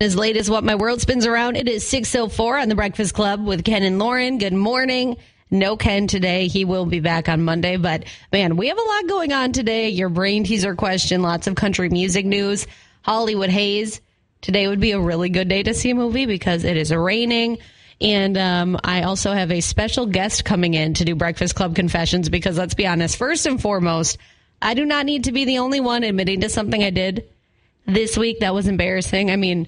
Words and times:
As 0.00 0.14
late 0.14 0.36
as 0.36 0.50
what 0.50 0.62
my 0.62 0.74
world 0.74 1.00
spins 1.00 1.26
around, 1.26 1.56
it 1.56 1.68
is 1.68 1.86
604 1.86 2.58
on 2.58 2.68
the 2.68 2.74
Breakfast 2.74 3.14
Club 3.14 3.44
with 3.44 3.64
Ken 3.64 3.82
and 3.82 3.98
Lauren. 3.98 4.38
Good 4.38 4.52
morning. 4.52 5.16
No 5.50 5.76
Ken 5.76 6.06
today. 6.06 6.46
He 6.46 6.64
will 6.64 6.86
be 6.86 7.00
back 7.00 7.28
on 7.28 7.42
Monday. 7.42 7.76
But 7.76 8.04
man, 8.32 8.56
we 8.56 8.68
have 8.68 8.78
a 8.78 8.82
lot 8.82 9.08
going 9.08 9.32
on 9.32 9.52
today. 9.52 9.88
Your 9.88 10.08
brain 10.08 10.44
teaser 10.44 10.76
question, 10.76 11.22
lots 11.22 11.46
of 11.46 11.56
country 11.56 11.88
music 11.88 12.24
news, 12.24 12.66
Hollywood 13.02 13.50
Haze. 13.50 14.00
Today 14.42 14.68
would 14.68 14.80
be 14.80 14.92
a 14.92 15.00
really 15.00 15.28
good 15.28 15.48
day 15.48 15.62
to 15.62 15.74
see 15.74 15.90
a 15.90 15.94
movie 15.94 16.26
because 16.26 16.62
it 16.64 16.76
is 16.76 16.92
raining. 16.94 17.58
And 18.00 18.38
um, 18.38 18.78
I 18.84 19.02
also 19.02 19.32
have 19.32 19.50
a 19.50 19.60
special 19.60 20.06
guest 20.06 20.44
coming 20.44 20.74
in 20.74 20.94
to 20.94 21.04
do 21.04 21.14
Breakfast 21.14 21.54
Club 21.54 21.74
confessions 21.74 22.28
because 22.28 22.56
let's 22.56 22.74
be 22.74 22.86
honest, 22.86 23.16
first 23.16 23.44
and 23.44 23.60
foremost, 23.60 24.18
I 24.62 24.74
do 24.74 24.84
not 24.84 25.04
need 25.04 25.24
to 25.24 25.32
be 25.32 25.44
the 25.44 25.58
only 25.58 25.80
one 25.80 26.04
admitting 26.04 26.42
to 26.42 26.48
something 26.48 26.82
I 26.82 26.90
did 26.90 27.28
this 27.86 28.16
week 28.16 28.40
that 28.40 28.54
was 28.54 28.68
embarrassing. 28.68 29.30
I 29.30 29.36
mean, 29.36 29.66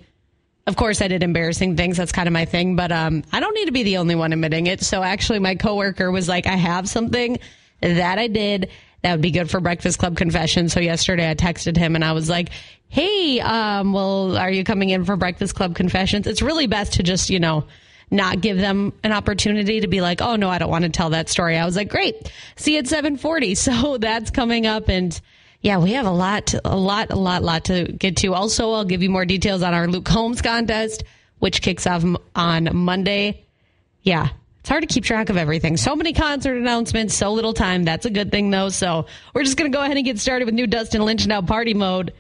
of 0.67 0.77
course 0.77 1.03
I 1.03 1.09
did 1.09 1.23
embarrassing 1.23 1.77
things. 1.77 1.97
That's 1.97 2.13
kind 2.13 2.29
of 2.29 2.33
my 2.33 2.45
thing, 2.45 2.77
but 2.77 2.93
um, 2.93 3.25
I 3.33 3.41
don't 3.41 3.55
need 3.55 3.67
to 3.67 3.73
be 3.73 3.83
the 3.83 3.97
only 3.97 4.15
one 4.15 4.33
admitting 4.33 4.67
it. 4.67 4.81
So 4.83 5.03
actually 5.03 5.41
my 5.41 5.55
coworker 5.55 6.11
was 6.11 6.29
like, 6.29 6.47
I 6.47 6.57
have 6.57 6.89
something 6.89 7.39
that 7.81 8.19
I 8.19 8.29
did 8.29 8.71
that 9.03 9.13
would 9.13 9.21
be 9.21 9.33
good 9.33 9.51
for 9.51 9.61
Breakfast 9.61 9.99
Club 9.99 10.17
confession. 10.17 10.69
So 10.69 10.79
yesterday 10.79 11.29
I 11.29 11.35
texted 11.35 11.77
him 11.77 11.97
and 11.97 12.05
I 12.05 12.13
was 12.13 12.29
like, 12.29 12.51
Hey, 12.89 13.41
um, 13.41 13.93
well, 13.93 14.37
are 14.37 14.51
you 14.51 14.65
coming 14.65 14.91
in 14.91 15.05
for 15.05 15.17
Breakfast 15.17 15.55
Club 15.55 15.75
confessions? 15.75 16.27
It's 16.27 16.43
really 16.43 16.67
best 16.67 16.95
to 16.95 17.03
just, 17.03 17.31
you 17.31 17.41
know, 17.41 17.65
not 18.11 18.41
give 18.41 18.59
them 18.59 18.93
an 19.03 19.13
opportunity 19.13 19.81
to 19.81 19.89
be 19.89 20.01
like, 20.01 20.21
Oh 20.21 20.37
no, 20.37 20.49
I 20.49 20.59
don't 20.59 20.71
want 20.71 20.85
to 20.85 20.91
tell 20.91 21.11
that 21.11 21.29
story. 21.29 21.57
I 21.57 21.65
was 21.65 21.75
like, 21.75 21.89
great. 21.89 22.31
See 22.55 22.75
you 22.75 22.79
at 22.79 22.87
740. 22.87 23.55
So 23.63 23.97
that's 23.97 24.31
coming 24.31 24.67
up 24.67 24.89
and 24.89 25.21
yeah, 25.63 25.79
we 25.79 25.93
have 25.93 26.07
a 26.07 26.11
lot, 26.11 26.55
a 26.65 26.77
lot, 26.77 27.13
a 27.13 27.17
lot, 27.17 27.43
lot 27.43 27.65
to 27.67 27.85
get 27.85 28.17
to. 28.19 28.35
Also, 28.35 28.73
I'll 28.73 28.85
give 28.85 29.03
you 29.03 29.11
more 29.11 29.25
details 29.25 29.63
on 29.63 29.75
our 29.75 29.87
Luke 29.87 30.05
Combs 30.05 30.43
contest, 30.43 31.05
which 31.39 31.63
kicks 31.63 31.87
off 31.87 32.05
on 32.35 32.69
Monday. 32.77 33.47
Yeah, 34.03 34.29
it's 34.59 34.69
hard 34.69 34.83
to 34.83 34.89
keep 34.89 35.05
track 35.05 35.29
of 35.29 35.37
everything. 35.37 35.77
So 35.77 35.95
many 35.95 36.13
concert 36.13 36.57
announcements, 36.57 37.15
so 37.15 37.33
little 37.33 37.55
time. 37.55 37.85
That's 37.85 38.07
a 38.07 38.11
good 38.11 38.33
thing, 38.33 38.51
though. 38.51 38.71
So 38.71 39.07
we're 39.35 39.45
just 39.45 39.57
going 39.57 39.71
to 39.71 39.77
go 39.77 39.85
ahead 39.85 39.97
and 39.97 40.05
get 40.05 40.19
started 40.19 40.47
with 40.47 40.55
new 40.55 40.67
Dustin 40.67 41.03
Lynch 41.03 41.29
now 41.29 41.43
party 41.43 41.75
mode. 41.75 42.13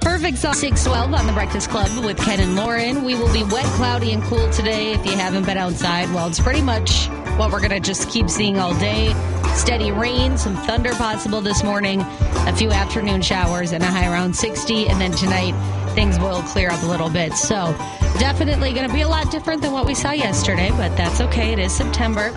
Perfect 0.00 0.38
song 0.38 0.54
612 0.54 1.14
on 1.14 1.26
the 1.26 1.32
Breakfast 1.32 1.70
Club 1.70 2.04
with 2.04 2.18
Ken 2.18 2.40
and 2.40 2.56
Lauren. 2.56 3.04
We 3.04 3.14
will 3.14 3.32
be 3.32 3.44
wet, 3.44 3.64
cloudy, 3.76 4.12
and 4.12 4.22
cool 4.24 4.50
today 4.50 4.92
if 4.92 5.06
you 5.06 5.12
haven't 5.12 5.46
been 5.46 5.58
outside. 5.58 6.12
Well, 6.12 6.26
it's 6.26 6.40
pretty 6.40 6.62
much 6.62 7.08
what 7.38 7.52
we're 7.52 7.60
going 7.60 7.70
to 7.70 7.80
just 7.80 8.10
keep 8.10 8.28
seeing 8.28 8.58
all 8.58 8.74
day. 8.78 9.14
Steady 9.54 9.92
rain, 9.92 10.36
some 10.36 10.56
thunder 10.56 10.90
possible 10.94 11.40
this 11.40 11.62
morning, 11.62 12.00
a 12.00 12.54
few 12.54 12.70
afternoon 12.70 13.22
showers, 13.22 13.72
and 13.72 13.82
a 13.82 13.86
high 13.86 14.10
around 14.10 14.34
60. 14.34 14.88
And 14.88 15.00
then 15.00 15.12
tonight, 15.12 15.54
things 15.94 16.18
will 16.18 16.42
clear 16.42 16.70
up 16.70 16.82
a 16.82 16.86
little 16.86 17.08
bit. 17.08 17.34
So, 17.34 17.74
definitely 18.18 18.72
going 18.72 18.88
to 18.88 18.94
be 18.94 19.02
a 19.02 19.08
lot 19.08 19.30
different 19.30 19.62
than 19.62 19.72
what 19.72 19.86
we 19.86 19.94
saw 19.94 20.10
yesterday, 20.10 20.70
but 20.70 20.96
that's 20.96 21.20
okay. 21.20 21.52
It 21.52 21.60
is 21.60 21.72
September. 21.72 22.32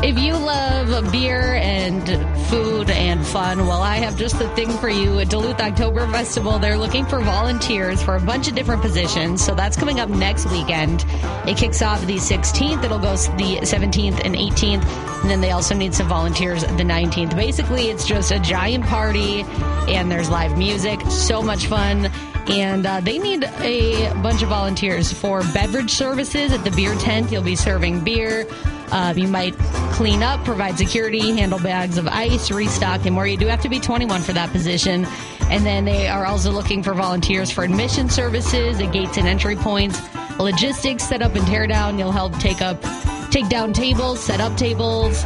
If 0.00 0.16
you 0.16 0.34
love 0.34 1.10
beer 1.10 1.54
and 1.56 2.06
food 2.46 2.88
and 2.88 3.26
fun, 3.26 3.66
well, 3.66 3.82
I 3.82 3.96
have 3.96 4.16
just 4.16 4.38
the 4.38 4.48
thing 4.50 4.70
for 4.78 4.88
you. 4.88 5.18
At 5.18 5.28
Duluth 5.28 5.58
October 5.58 6.06
Festival, 6.06 6.60
they're 6.60 6.78
looking 6.78 7.04
for 7.04 7.18
volunteers 7.18 8.00
for 8.00 8.14
a 8.14 8.20
bunch 8.20 8.46
of 8.46 8.54
different 8.54 8.80
positions. 8.80 9.44
So 9.44 9.56
that's 9.56 9.76
coming 9.76 9.98
up 9.98 10.08
next 10.08 10.48
weekend. 10.52 11.04
It 11.48 11.56
kicks 11.56 11.82
off 11.82 12.00
the 12.06 12.14
16th. 12.14 12.84
It'll 12.84 13.00
go 13.00 13.16
the 13.16 13.58
17th 13.62 14.24
and 14.24 14.36
18th. 14.36 14.84
And 15.22 15.30
then 15.30 15.40
they 15.40 15.50
also 15.50 15.74
need 15.74 15.92
some 15.92 16.06
volunteers 16.06 16.62
the 16.62 16.68
19th. 16.68 17.34
Basically, 17.34 17.90
it's 17.90 18.06
just 18.06 18.30
a 18.30 18.38
giant 18.38 18.84
party 18.84 19.40
and 19.88 20.12
there's 20.12 20.30
live 20.30 20.56
music. 20.56 21.00
So 21.10 21.42
much 21.42 21.66
fun 21.66 22.06
and 22.46 22.86
uh, 22.86 23.00
they 23.00 23.18
need 23.18 23.42
a 23.44 24.12
bunch 24.22 24.42
of 24.42 24.48
volunteers 24.48 25.12
for 25.12 25.42
beverage 25.52 25.90
services 25.90 26.52
at 26.52 26.62
the 26.62 26.70
beer 26.70 26.94
tent. 26.94 27.32
You'll 27.32 27.42
be 27.42 27.56
serving 27.56 28.04
beer. 28.04 28.46
Uh, 28.90 29.14
you 29.16 29.28
might 29.28 29.56
clean 29.92 30.22
up, 30.22 30.44
provide 30.44 30.78
security, 30.78 31.32
handle 31.36 31.58
bags 31.58 31.98
of 31.98 32.06
ice, 32.08 32.50
restock, 32.50 33.04
and 33.04 33.14
more. 33.14 33.26
You 33.26 33.36
do 33.36 33.46
have 33.46 33.60
to 33.62 33.68
be 33.68 33.80
21 33.80 34.22
for 34.22 34.32
that 34.32 34.50
position. 34.50 35.06
And 35.50 35.64
then 35.64 35.84
they 35.84 36.08
are 36.08 36.26
also 36.26 36.50
looking 36.50 36.82
for 36.82 36.94
volunteers 36.94 37.50
for 37.50 37.64
admission 37.64 38.08
services 38.10 38.80
at 38.80 38.92
gates 38.92 39.16
and 39.16 39.26
entry 39.26 39.56
points, 39.56 40.00
logistics, 40.38 41.04
set 41.04 41.22
up 41.22 41.34
and 41.34 41.46
tear 41.46 41.66
down. 41.66 41.98
You'll 41.98 42.12
help 42.12 42.38
take 42.38 42.60
up, 42.62 42.82
take 43.30 43.48
down 43.48 43.72
tables, 43.72 44.20
set 44.20 44.40
up 44.40 44.56
tables, 44.56 45.24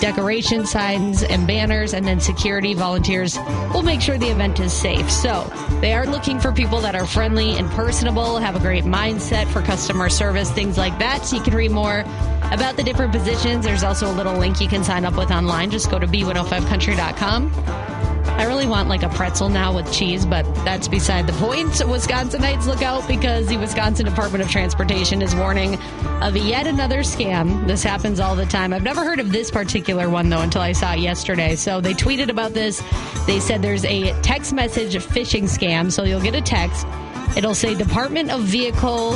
decoration 0.00 0.66
signs 0.66 1.22
and 1.22 1.46
banners, 1.46 1.92
and 1.92 2.06
then 2.06 2.20
security 2.20 2.74
volunteers 2.74 3.36
will 3.72 3.82
make 3.82 4.00
sure 4.00 4.18
the 4.18 4.30
event 4.30 4.58
is 4.58 4.72
safe. 4.72 5.10
So 5.10 5.50
they 5.80 5.92
are 5.92 6.06
looking 6.06 6.40
for 6.40 6.52
people 6.52 6.80
that 6.80 6.94
are 6.94 7.06
friendly 7.06 7.56
and 7.56 7.70
personable, 7.70 8.38
have 8.38 8.56
a 8.56 8.60
great 8.60 8.84
mindset 8.84 9.46
for 9.48 9.60
customer 9.60 10.08
service, 10.08 10.50
things 10.50 10.78
like 10.78 10.98
that. 10.98 11.26
So 11.26 11.36
you 11.36 11.42
can 11.42 11.54
read 11.54 11.70
more 11.70 12.04
about 12.50 12.76
the 12.76 12.82
different 12.82 13.12
positions. 13.12 13.64
There's 13.64 13.84
also 13.84 14.10
a 14.10 14.14
little 14.14 14.36
link 14.36 14.60
you 14.60 14.68
can 14.68 14.84
sign 14.84 15.04
up 15.04 15.16
with 15.16 15.30
online. 15.30 15.70
Just 15.70 15.90
go 15.90 15.98
to 15.98 16.06
b105country.com. 16.06 17.52
I 18.40 18.44
really 18.44 18.66
want 18.66 18.88
like 18.88 19.02
a 19.02 19.08
pretzel 19.10 19.50
now 19.50 19.74
with 19.74 19.92
cheese, 19.92 20.24
but 20.24 20.44
that's 20.64 20.88
beside 20.88 21.26
the 21.26 21.32
point. 21.34 21.68
Wisconsinites 21.68 22.66
look 22.66 22.80
out 22.80 23.06
because 23.06 23.46
the 23.48 23.58
Wisconsin 23.58 24.06
Department 24.06 24.42
of 24.42 24.50
Transportation 24.50 25.20
is 25.20 25.34
warning 25.34 25.78
of 26.22 26.36
yet 26.36 26.66
another 26.66 27.00
scam. 27.00 27.66
This 27.66 27.82
happens 27.82 28.18
all 28.18 28.34
the 28.34 28.46
time. 28.46 28.72
I've 28.72 28.82
never 28.82 29.04
heard 29.04 29.20
of 29.20 29.30
this 29.30 29.50
particular 29.50 30.08
one 30.08 30.30
though 30.30 30.40
until 30.40 30.62
I 30.62 30.72
saw 30.72 30.94
it 30.94 31.00
yesterday. 31.00 31.54
So 31.54 31.82
they 31.82 31.92
tweeted 31.92 32.30
about 32.30 32.54
this. 32.54 32.82
They 33.26 33.40
said 33.40 33.60
there's 33.60 33.84
a 33.84 34.12
text 34.22 34.54
message 34.54 34.94
phishing 34.96 35.44
scam. 35.44 35.92
So 35.92 36.04
you'll 36.04 36.22
get 36.22 36.34
a 36.34 36.40
text. 36.40 36.86
It'll 37.36 37.54
say 37.54 37.74
Department 37.74 38.30
of 38.30 38.40
Vehicle, 38.42 39.12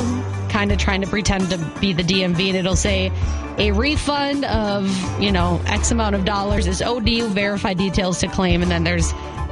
kind 0.55 0.71
of 0.71 0.77
trying 0.77 1.01
to 1.01 1.07
pretend 1.07 1.49
to 1.49 1.57
be 1.81 1.91
the 1.91 2.01
DMV, 2.01 2.47
and 2.47 2.55
it'll 2.55 2.77
say 2.77 3.11
a 3.57 3.73
refund 3.73 4.45
of, 4.45 4.89
you 5.21 5.29
know, 5.29 5.61
X 5.65 5.91
amount 5.91 6.15
of 6.15 6.23
dollars 6.23 6.65
is 6.65 6.81
you, 6.81 7.27
verify 7.27 7.73
details 7.73 8.19
to 8.19 8.27
claim, 8.29 8.61
and 8.61 8.71
then 8.71 8.85
there's 8.85 9.11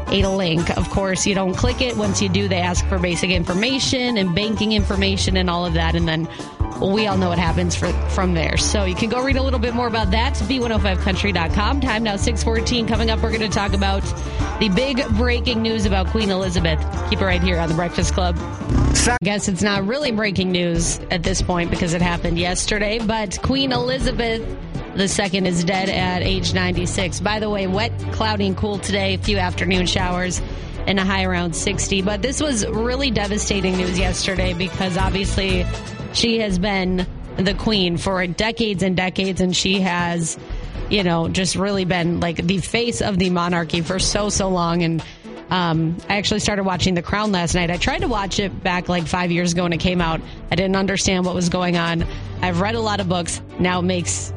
a 0.09 0.23
link. 0.27 0.69
Of 0.77 0.89
course, 0.89 1.25
you 1.25 1.35
don't 1.35 1.53
click 1.53 1.81
it. 1.81 1.97
Once 1.97 2.21
you 2.21 2.29
do, 2.29 2.47
they 2.47 2.59
ask 2.59 2.85
for 2.87 2.99
basic 2.99 3.29
information 3.29 4.17
and 4.17 4.33
banking 4.35 4.71
information 4.71 5.37
and 5.37 5.49
all 5.49 5.65
of 5.65 5.73
that, 5.73 5.95
and 5.95 6.07
then 6.07 6.27
we 6.81 7.07
all 7.07 7.17
know 7.17 7.29
what 7.29 7.39
happens 7.39 7.75
for, 7.75 7.87
from 8.09 8.33
there. 8.33 8.57
So 8.57 8.85
you 8.85 8.95
can 8.95 9.09
go 9.09 9.23
read 9.23 9.37
a 9.37 9.43
little 9.43 9.59
bit 9.59 9.73
more 9.73 9.87
about 9.87 10.11
that. 10.11 10.33
B105country.com. 10.35 11.81
Time 11.81 12.03
now 12.03 12.15
614. 12.15 12.87
Coming 12.87 13.09
up, 13.09 13.21
we're 13.21 13.29
going 13.29 13.41
to 13.41 13.49
talk 13.49 13.73
about 13.73 14.01
the 14.59 14.69
big 14.69 15.05
breaking 15.15 15.61
news 15.61 15.85
about 15.85 16.07
Queen 16.07 16.29
Elizabeth. 16.29 16.79
Keep 17.09 17.21
it 17.21 17.25
right 17.25 17.41
here 17.41 17.59
on 17.59 17.69
the 17.69 17.75
Breakfast 17.75 18.13
Club. 18.13 18.35
I 19.05 19.17
guess 19.23 19.47
it's 19.47 19.63
not 19.63 19.85
really 19.85 20.11
breaking 20.11 20.51
news 20.51 20.99
at 21.11 21.23
this 21.23 21.41
point 21.41 21.71
because 21.71 21.93
it 21.93 22.01
happened 22.01 22.37
yesterday, 22.37 22.99
but 22.99 23.39
Queen 23.41 23.71
Elizabeth 23.71 24.41
the 24.95 25.07
second 25.07 25.47
is 25.47 25.63
dead 25.63 25.89
at 25.89 26.21
age 26.21 26.53
96. 26.53 27.19
By 27.19 27.39
the 27.39 27.49
way, 27.49 27.67
wet, 27.67 27.91
cloudy, 28.11 28.47
and 28.47 28.55
cool 28.55 28.77
today. 28.77 29.15
A 29.15 29.17
few 29.17 29.37
afternoon 29.37 29.85
showers 29.85 30.41
and 30.87 30.99
a 30.99 31.05
high 31.05 31.23
around 31.23 31.55
60. 31.55 32.01
But 32.01 32.21
this 32.21 32.41
was 32.41 32.65
really 32.67 33.09
devastating 33.09 33.77
news 33.77 33.97
yesterday 33.97 34.53
because 34.53 34.97
obviously 34.97 35.65
she 36.13 36.39
has 36.39 36.59
been 36.59 37.07
the 37.37 37.55
queen 37.55 37.97
for 37.97 38.25
decades 38.27 38.83
and 38.83 38.95
decades, 38.95 39.41
and 39.41 39.55
she 39.55 39.79
has, 39.81 40.37
you 40.89 41.03
know, 41.03 41.27
just 41.27 41.55
really 41.55 41.85
been 41.85 42.19
like 42.19 42.37
the 42.37 42.59
face 42.59 43.01
of 43.01 43.17
the 43.17 43.31
monarchy 43.31 43.81
for 43.81 43.97
so, 43.97 44.29
so 44.29 44.49
long. 44.49 44.83
And 44.83 45.03
um, 45.49 45.97
I 46.07 46.17
actually 46.17 46.41
started 46.41 46.63
watching 46.63 46.93
The 46.93 47.01
Crown 47.01 47.31
last 47.31 47.55
night. 47.55 47.71
I 47.71 47.77
tried 47.77 47.99
to 47.99 48.07
watch 48.07 48.39
it 48.39 48.63
back 48.63 48.89
like 48.89 49.07
five 49.07 49.31
years 49.31 49.53
ago 49.53 49.63
when 49.63 49.73
it 49.73 49.79
came 49.79 50.01
out. 50.01 50.21
I 50.51 50.55
didn't 50.55 50.75
understand 50.75 51.25
what 51.25 51.33
was 51.33 51.49
going 51.49 51.77
on. 51.77 52.05
I've 52.41 52.61
read 52.61 52.75
a 52.75 52.79
lot 52.79 52.99
of 52.99 53.09
books. 53.09 53.41
Now 53.59 53.79
it 53.79 53.83
makes 53.83 54.31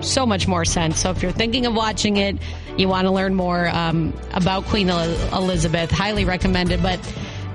so 0.00 0.26
much 0.26 0.46
more 0.46 0.64
sense. 0.64 1.00
So 1.00 1.10
if 1.10 1.22
you're 1.22 1.32
thinking 1.32 1.66
of 1.66 1.74
watching 1.74 2.16
it, 2.16 2.36
you 2.76 2.88
want 2.88 3.06
to 3.06 3.10
learn 3.10 3.34
more 3.34 3.68
um, 3.68 4.14
about 4.32 4.64
Queen 4.64 4.88
Elizabeth, 4.88 5.90
highly 5.90 6.24
recommended. 6.24 6.82
But 6.82 7.00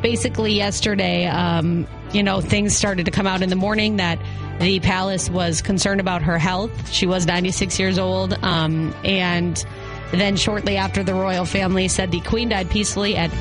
basically, 0.02 0.54
yesterday, 0.54 1.26
um, 1.26 1.88
you 2.12 2.24
know, 2.24 2.42
things 2.42 2.76
started 2.76 3.06
to 3.06 3.12
come 3.12 3.28
out 3.28 3.42
in 3.42 3.50
the 3.50 3.56
morning 3.56 3.98
that 3.98 4.20
the 4.60 4.80
palace 4.80 5.30
was 5.30 5.62
concerned 5.62 6.00
about 6.00 6.22
her 6.22 6.38
health. 6.38 6.92
She 6.92 7.08
was 7.08 7.26
96 7.26 7.80
years 7.80 8.00
old. 8.00 8.34
Um, 8.44 8.96
and 9.04 9.64
then 10.12 10.38
shortly 10.38 10.78
after, 10.78 11.04
the 11.04 11.14
royal 11.14 11.46
family 11.46 11.88
said 11.88 12.12
the 12.12 12.22
queen 12.22 12.50
died 12.50 12.70
peacefully 12.70 13.16
at 13.18 13.32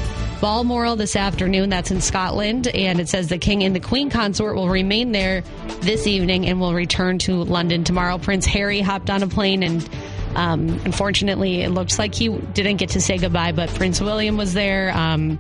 Balmoral 0.44 0.96
this 0.96 1.16
afternoon. 1.16 1.70
That's 1.70 1.90
in 1.90 2.02
Scotland. 2.02 2.66
And 2.66 3.00
it 3.00 3.08
says 3.08 3.28
the 3.28 3.38
king 3.38 3.64
and 3.64 3.74
the 3.74 3.80
queen 3.80 4.10
consort 4.10 4.56
will 4.56 4.68
remain 4.68 5.10
there 5.10 5.40
this 5.80 6.06
evening 6.06 6.44
and 6.44 6.60
will 6.60 6.74
return 6.74 7.18
to 7.20 7.44
London 7.44 7.82
tomorrow. 7.82 8.18
Prince 8.18 8.44
Harry 8.44 8.82
hopped 8.82 9.08
on 9.08 9.22
a 9.22 9.26
plane 9.26 9.62
and 9.62 9.88
um, 10.34 10.68
unfortunately, 10.84 11.62
it 11.62 11.70
looks 11.70 11.98
like 11.98 12.14
he 12.14 12.28
didn't 12.28 12.76
get 12.76 12.90
to 12.90 13.00
say 13.00 13.16
goodbye, 13.16 13.52
but 13.52 13.70
Prince 13.70 14.02
William 14.02 14.36
was 14.36 14.52
there. 14.52 14.94
Um, 14.94 15.38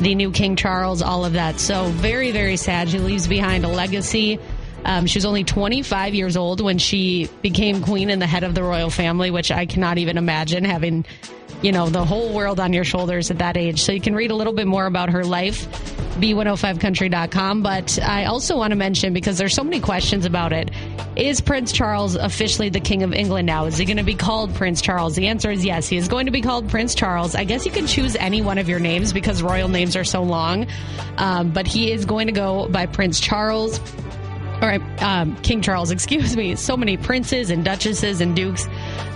the 0.00 0.16
new 0.16 0.32
King 0.32 0.56
Charles, 0.56 1.00
all 1.00 1.24
of 1.24 1.34
that. 1.34 1.60
So 1.60 1.84
very, 1.84 2.32
very 2.32 2.56
sad. 2.56 2.88
She 2.88 2.98
leaves 2.98 3.28
behind 3.28 3.64
a 3.64 3.68
legacy. 3.68 4.40
Um, 4.84 5.06
she 5.06 5.18
was 5.18 5.26
only 5.26 5.44
25 5.44 6.12
years 6.16 6.36
old 6.36 6.60
when 6.60 6.78
she 6.78 7.28
became 7.40 7.84
queen 7.84 8.10
and 8.10 8.20
the 8.20 8.26
head 8.26 8.42
of 8.42 8.56
the 8.56 8.64
royal 8.64 8.90
family, 8.90 9.30
which 9.30 9.52
I 9.52 9.66
cannot 9.66 9.98
even 9.98 10.18
imagine 10.18 10.64
having 10.64 11.04
you 11.62 11.72
know, 11.72 11.88
the 11.88 12.04
whole 12.04 12.32
world 12.32 12.58
on 12.58 12.72
your 12.72 12.84
shoulders 12.84 13.30
at 13.30 13.38
that 13.38 13.56
age. 13.56 13.82
So 13.82 13.92
you 13.92 14.00
can 14.00 14.14
read 14.14 14.30
a 14.30 14.34
little 14.34 14.52
bit 14.52 14.66
more 14.66 14.86
about 14.86 15.10
her 15.10 15.24
life, 15.24 15.66
b105country.com. 16.18 17.62
But 17.62 17.98
I 18.02 18.24
also 18.24 18.56
want 18.56 18.70
to 18.70 18.76
mention, 18.76 19.12
because 19.12 19.38
there's 19.38 19.54
so 19.54 19.64
many 19.64 19.80
questions 19.80 20.24
about 20.24 20.52
it, 20.52 20.70
is 21.16 21.40
Prince 21.40 21.72
Charles 21.72 22.14
officially 22.14 22.70
the 22.70 22.80
King 22.80 23.02
of 23.02 23.12
England 23.12 23.46
now? 23.46 23.66
Is 23.66 23.76
he 23.76 23.84
going 23.84 23.98
to 23.98 24.02
be 24.02 24.14
called 24.14 24.54
Prince 24.54 24.80
Charles? 24.80 25.16
The 25.16 25.26
answer 25.26 25.50
is 25.50 25.64
yes. 25.64 25.88
He 25.88 25.96
is 25.96 26.08
going 26.08 26.26
to 26.26 26.32
be 26.32 26.40
called 26.40 26.68
Prince 26.68 26.94
Charles. 26.94 27.34
I 27.34 27.44
guess 27.44 27.66
you 27.66 27.72
can 27.72 27.86
choose 27.86 28.16
any 28.16 28.40
one 28.40 28.58
of 28.58 28.68
your 28.68 28.80
names 28.80 29.12
because 29.12 29.42
royal 29.42 29.68
names 29.68 29.96
are 29.96 30.04
so 30.04 30.22
long. 30.22 30.66
Um, 31.18 31.50
but 31.50 31.66
he 31.66 31.92
is 31.92 32.04
going 32.04 32.28
to 32.28 32.32
go 32.32 32.68
by 32.68 32.86
Prince 32.86 33.20
Charles 33.20 33.80
right, 34.68 35.02
um, 35.02 35.36
King 35.36 35.62
Charles, 35.62 35.90
excuse 35.90 36.36
me. 36.36 36.56
So 36.56 36.76
many 36.76 36.96
princes 36.96 37.50
and 37.50 37.64
duchesses 37.64 38.20
and 38.20 38.36
dukes. 38.36 38.66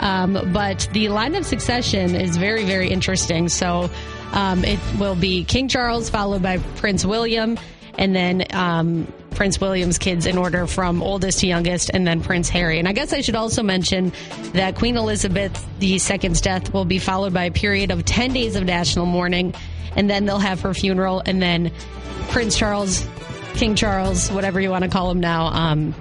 Um, 0.01 0.39
but 0.53 0.89
the 0.93 1.09
line 1.09 1.35
of 1.35 1.47
succession 1.47 2.15
is 2.15 2.37
very, 2.37 2.65
very 2.65 2.89
interesting. 2.89 3.49
So 3.49 3.91
um, 4.33 4.65
it 4.65 4.81
will 4.99 5.15
be 5.15 5.45
King 5.45 5.69
Charles, 5.69 6.11
followed 6.11 6.43
by 6.43 6.59
Prince 6.77 7.05
William, 7.05 7.59
and 7.97 8.15
then 8.15 8.45
um, 8.51 9.13
Prince 9.31 9.61
William's 9.61 9.99
kids 9.99 10.27
in 10.27 10.39
order 10.39 10.67
from 10.67 11.03
oldest 11.03 11.41
to 11.41 11.47
youngest, 11.47 11.91
and 11.93 12.07
then 12.07 12.23
Prince 12.23 12.49
Harry. 12.49 12.79
And 12.79 12.89
I 12.89 12.93
guess 12.93 13.13
I 13.13 13.21
should 13.21 13.37
also 13.37 13.63
mention 13.63 14.13
that 14.53 14.77
Queen 14.77 14.97
Elizabeth 14.97 15.67
II's 15.83 16.41
death 16.41 16.73
will 16.73 16.85
be 16.85 16.99
followed 16.99 17.33
by 17.33 17.45
a 17.45 17.51
period 17.51 17.91
of 17.91 18.05
10 18.05 18.33
days 18.33 18.57
of 18.57 18.65
national 18.65 19.07
mourning, 19.07 19.55
and 19.97 20.09
then 20.09 20.25
they'll 20.25 20.39
have 20.39 20.61
her 20.61 20.75
funeral, 20.75 21.23
and 21.25 21.41
then 21.41 21.73
Prince 22.29 22.57
Charles 22.57 23.07
King 23.55 23.75
Charles, 23.77 24.31
whatever 24.31 24.61
you 24.61 24.71
want 24.71 24.85
to 24.85 24.91
call 24.91 25.11
him 25.11 25.21
now, 25.21 25.47
um, 25.47 25.95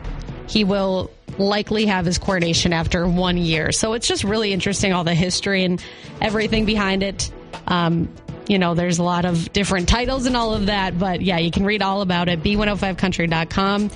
he 0.48 0.64
will 0.64 1.12
likely 1.38 1.86
have 1.86 2.06
his 2.06 2.18
coronation 2.18 2.74
after 2.74 3.08
one 3.08 3.38
year. 3.38 3.72
So 3.72 3.94
it's 3.94 4.08
just 4.08 4.24
really 4.24 4.54
interesting, 4.54 4.94
all 4.94 5.04
the 5.04 5.16
history 5.16 5.64
and 5.64 5.84
everything 6.22 6.66
behind 6.66 7.04
it. 7.04 7.32
Um, 7.68 8.14
you 8.48 8.60
know, 8.60 8.74
there's 8.74 9.00
a 9.00 9.04
lot 9.04 9.26
of 9.26 9.54
different 9.54 9.88
titles 9.88 10.26
and 10.26 10.36
all 10.36 10.54
of 10.54 10.66
that, 10.66 11.00
but 11.00 11.22
yeah, 11.22 11.38
you 11.38 11.52
can 11.52 11.66
read 11.66 11.82
all 11.82 12.02
about 12.02 12.28
it, 12.28 12.44
b105country.com. 12.44 13.90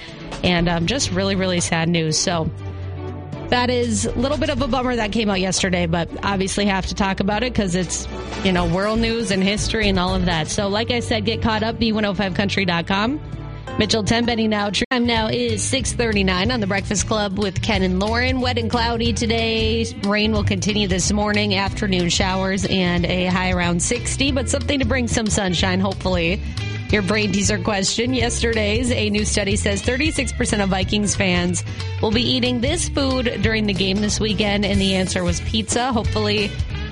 And 0.43 0.69
um, 0.69 0.85
just 0.85 1.11
really, 1.11 1.35
really 1.35 1.59
sad 1.59 1.89
news. 1.89 2.17
So 2.17 2.49
that 3.49 3.69
is 3.69 4.05
a 4.05 4.11
little 4.11 4.37
bit 4.37 4.49
of 4.49 4.61
a 4.61 4.67
bummer 4.67 4.95
that 4.95 5.11
came 5.11 5.29
out 5.29 5.39
yesterday, 5.39 5.85
but 5.85 6.09
obviously 6.23 6.65
have 6.65 6.85
to 6.87 6.95
talk 6.95 7.19
about 7.19 7.43
it 7.43 7.53
because 7.53 7.75
it's, 7.75 8.07
you 8.43 8.51
know, 8.51 8.67
world 8.73 8.99
news 8.99 9.31
and 9.31 9.43
history 9.43 9.89
and 9.89 9.97
all 9.99 10.15
of 10.15 10.25
that. 10.25 10.47
So, 10.47 10.67
like 10.67 10.91
I 10.91 10.99
said, 10.99 11.25
get 11.25 11.41
caught 11.41 11.63
up, 11.63 11.77
b105country.com. 11.77 13.36
Mitchell 13.77 14.03
Tenpenny 14.03 14.47
now. 14.47 14.71
Time 14.71 15.05
now 15.05 15.27
is 15.27 15.63
639 15.63 16.51
on 16.51 16.59
the 16.59 16.67
Breakfast 16.67 17.07
Club 17.07 17.37
with 17.37 17.61
Ken 17.61 17.83
and 17.83 17.99
Lauren. 17.99 18.41
Wet 18.41 18.57
and 18.57 18.71
cloudy 18.71 19.13
today. 19.13 19.85
Rain 20.03 20.31
will 20.31 20.43
continue 20.43 20.87
this 20.87 21.11
morning, 21.11 21.53
afternoon 21.53 22.09
showers, 22.09 22.65
and 22.65 23.05
a 23.05 23.25
high 23.25 23.51
around 23.51 23.81
60, 23.81 24.31
but 24.31 24.49
something 24.49 24.79
to 24.79 24.85
bring 24.85 25.07
some 25.07 25.27
sunshine, 25.27 25.79
hopefully. 25.79 26.41
Your 26.89 27.01
brain 27.01 27.33
teaser 27.33 27.59
question. 27.59 28.13
Yesterday's 28.13 28.91
a 28.91 29.09
new 29.09 29.25
study 29.25 29.57
says 29.57 29.81
36% 29.81 30.63
of 30.63 30.69
Vikings 30.69 31.15
fans 31.15 31.63
will 32.01 32.11
be 32.11 32.23
eating 32.23 32.61
this 32.61 32.87
food 32.87 33.39
during 33.41 33.65
the 33.65 33.73
game 33.73 33.97
this 33.97 34.19
weekend, 34.19 34.65
and 34.65 34.79
the 34.79 34.95
answer 34.95 35.23
was 35.23 35.41
pizza. 35.41 35.91
Hopefully, 35.91 36.49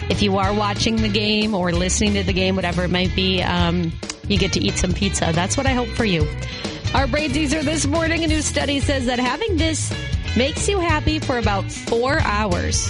if 0.09 0.21
you 0.21 0.37
are 0.37 0.53
watching 0.53 0.97
the 0.97 1.09
game 1.09 1.53
or 1.53 1.71
listening 1.71 2.13
to 2.13 2.23
the 2.23 2.33
game, 2.33 2.55
whatever 2.55 2.83
it 2.83 2.91
might 2.91 3.15
be, 3.15 3.41
um, 3.41 3.91
you 4.27 4.37
get 4.37 4.53
to 4.53 4.59
eat 4.59 4.77
some 4.77 4.93
pizza. 4.93 5.31
That's 5.33 5.57
what 5.57 5.65
I 5.65 5.73
hope 5.73 5.89
for 5.89 6.05
you. 6.05 6.27
Our 6.93 7.07
brain 7.07 7.31
teaser 7.31 7.63
this 7.63 7.85
morning, 7.85 8.23
a 8.23 8.27
new 8.27 8.41
study 8.41 8.79
says 8.79 9.05
that 9.07 9.19
having 9.19 9.57
this 9.57 9.93
makes 10.37 10.67
you 10.67 10.79
happy 10.79 11.19
for 11.19 11.37
about 11.37 11.69
four 11.71 12.19
hours. 12.19 12.89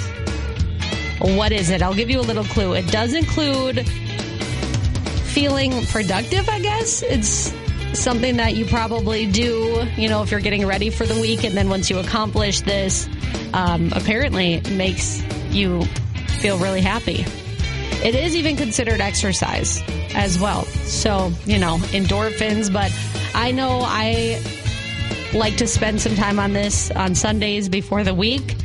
What 1.19 1.51
is 1.51 1.69
it? 1.69 1.81
I'll 1.81 1.95
give 1.95 2.09
you 2.09 2.19
a 2.19 2.21
little 2.21 2.43
clue. 2.43 2.73
It 2.73 2.87
does 2.91 3.13
include 3.13 3.87
feeling 5.35 5.85
productive, 5.87 6.47
I 6.49 6.59
guess. 6.59 7.01
It's 7.01 7.53
something 7.93 8.37
that 8.37 8.55
you 8.55 8.65
probably 8.65 9.25
do, 9.25 9.87
you 9.95 10.09
know, 10.09 10.21
if 10.21 10.31
you're 10.31 10.39
getting 10.39 10.65
ready 10.65 10.89
for 10.89 11.05
the 11.05 11.19
week. 11.19 11.43
And 11.43 11.55
then 11.55 11.69
once 11.69 11.89
you 11.89 11.99
accomplish 11.99 12.61
this, 12.61 13.09
um, 13.53 13.91
apparently 13.95 14.61
makes 14.71 15.23
you 15.49 15.85
feel 16.45 16.59
really 16.59 16.81
happy. 16.81 17.25
It 18.07 18.13
is 18.13 18.35
even 18.35 18.55
considered 18.55 19.01
exercise 19.01 19.81
as 20.13 20.37
well. 20.37 20.63
So, 20.65 21.31
you 21.47 21.57
know, 21.57 21.77
endorphins, 21.89 22.71
but 22.71 22.91
I 23.33 23.49
know 23.49 23.79
I 23.83 24.39
like 25.33 25.57
to 25.57 25.65
spend 25.65 26.01
some 26.01 26.13
time 26.13 26.37
on 26.37 26.53
this 26.53 26.91
on 26.91 27.15
Sundays 27.15 27.67
before 27.67 28.03
the 28.03 28.13
week. 28.13 28.57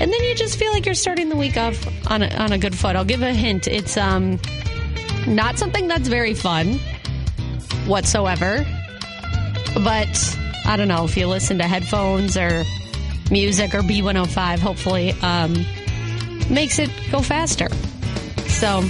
And 0.00 0.10
then 0.10 0.24
you 0.24 0.34
just 0.36 0.58
feel 0.58 0.72
like 0.72 0.86
you're 0.86 0.94
starting 0.94 1.28
the 1.28 1.36
week 1.36 1.58
off 1.58 1.86
on 2.10 2.22
a, 2.22 2.28
on 2.36 2.52
a 2.52 2.56
good 2.56 2.74
foot. 2.74 2.96
I'll 2.96 3.04
give 3.04 3.20
a 3.20 3.34
hint. 3.34 3.68
It's 3.68 3.98
um 3.98 4.40
not 5.26 5.58
something 5.58 5.86
that's 5.86 6.08
very 6.08 6.32
fun 6.32 6.78
whatsoever. 7.86 8.64
But 9.74 10.38
I 10.64 10.78
don't 10.78 10.88
know 10.88 11.04
if 11.04 11.14
you 11.14 11.26
listen 11.26 11.58
to 11.58 11.64
headphones 11.64 12.38
or 12.38 12.64
music 13.30 13.74
or 13.74 13.80
B105, 13.80 14.60
hopefully 14.60 15.12
um, 15.20 15.66
makes 16.50 16.78
it 16.78 16.90
go 17.10 17.20
faster. 17.20 17.68
So 18.48 18.82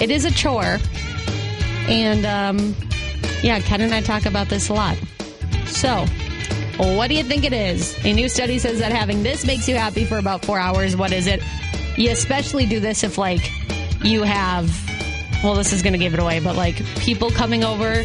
it 0.00 0.10
is 0.10 0.24
a 0.24 0.30
chore. 0.30 0.78
And 1.88 2.26
um, 2.26 2.74
yeah, 3.42 3.60
Ken 3.60 3.80
and 3.80 3.94
I 3.94 4.00
talk 4.00 4.26
about 4.26 4.48
this 4.48 4.68
a 4.68 4.74
lot. 4.74 4.96
So, 5.66 6.06
what 6.76 7.08
do 7.08 7.14
you 7.14 7.24
think 7.24 7.44
it 7.44 7.52
is? 7.52 7.96
A 8.04 8.12
new 8.12 8.28
study 8.28 8.58
says 8.58 8.80
that 8.80 8.92
having 8.92 9.22
this 9.22 9.46
makes 9.46 9.68
you 9.68 9.76
happy 9.76 10.04
for 10.04 10.18
about 10.18 10.44
four 10.44 10.58
hours. 10.58 10.96
What 10.96 11.12
is 11.12 11.26
it? 11.26 11.42
You 11.96 12.10
especially 12.10 12.66
do 12.66 12.78
this 12.78 13.02
if, 13.02 13.18
like, 13.18 13.50
you 14.04 14.22
have, 14.22 14.70
well, 15.42 15.54
this 15.54 15.72
is 15.72 15.82
going 15.82 15.92
to 15.92 15.98
give 15.98 16.14
it 16.14 16.20
away, 16.20 16.40
but 16.40 16.56
like 16.56 16.76
people 16.96 17.30
coming 17.30 17.64
over, 17.64 18.02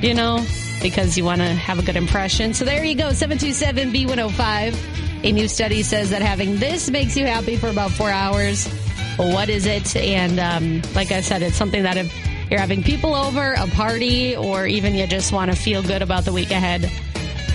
you 0.00 0.14
know, 0.14 0.44
because 0.82 1.16
you 1.16 1.24
want 1.24 1.40
to 1.40 1.48
have 1.48 1.78
a 1.78 1.82
good 1.82 1.96
impression. 1.96 2.54
So 2.54 2.64
there 2.64 2.84
you 2.84 2.94
go, 2.94 3.12
727 3.12 3.92
B105. 3.92 4.95
A 5.26 5.32
new 5.32 5.48
study 5.48 5.82
says 5.82 6.10
that 6.10 6.22
having 6.22 6.58
this 6.60 6.88
makes 6.88 7.16
you 7.16 7.26
happy 7.26 7.56
for 7.56 7.66
about 7.66 7.90
four 7.90 8.10
hours. 8.10 8.68
What 9.16 9.48
is 9.48 9.66
it? 9.66 9.96
And 9.96 10.38
um, 10.38 10.82
like 10.94 11.10
I 11.10 11.20
said, 11.20 11.42
it's 11.42 11.56
something 11.56 11.82
that 11.82 11.96
if 11.96 12.16
you're 12.48 12.60
having 12.60 12.84
people 12.84 13.12
over, 13.12 13.54
a 13.54 13.66
party, 13.66 14.36
or 14.36 14.68
even 14.68 14.94
you 14.94 15.04
just 15.08 15.32
want 15.32 15.50
to 15.50 15.56
feel 15.56 15.82
good 15.82 16.00
about 16.00 16.26
the 16.26 16.32
week 16.32 16.52
ahead, 16.52 16.88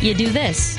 you 0.01 0.13
do 0.13 0.29
this. 0.31 0.77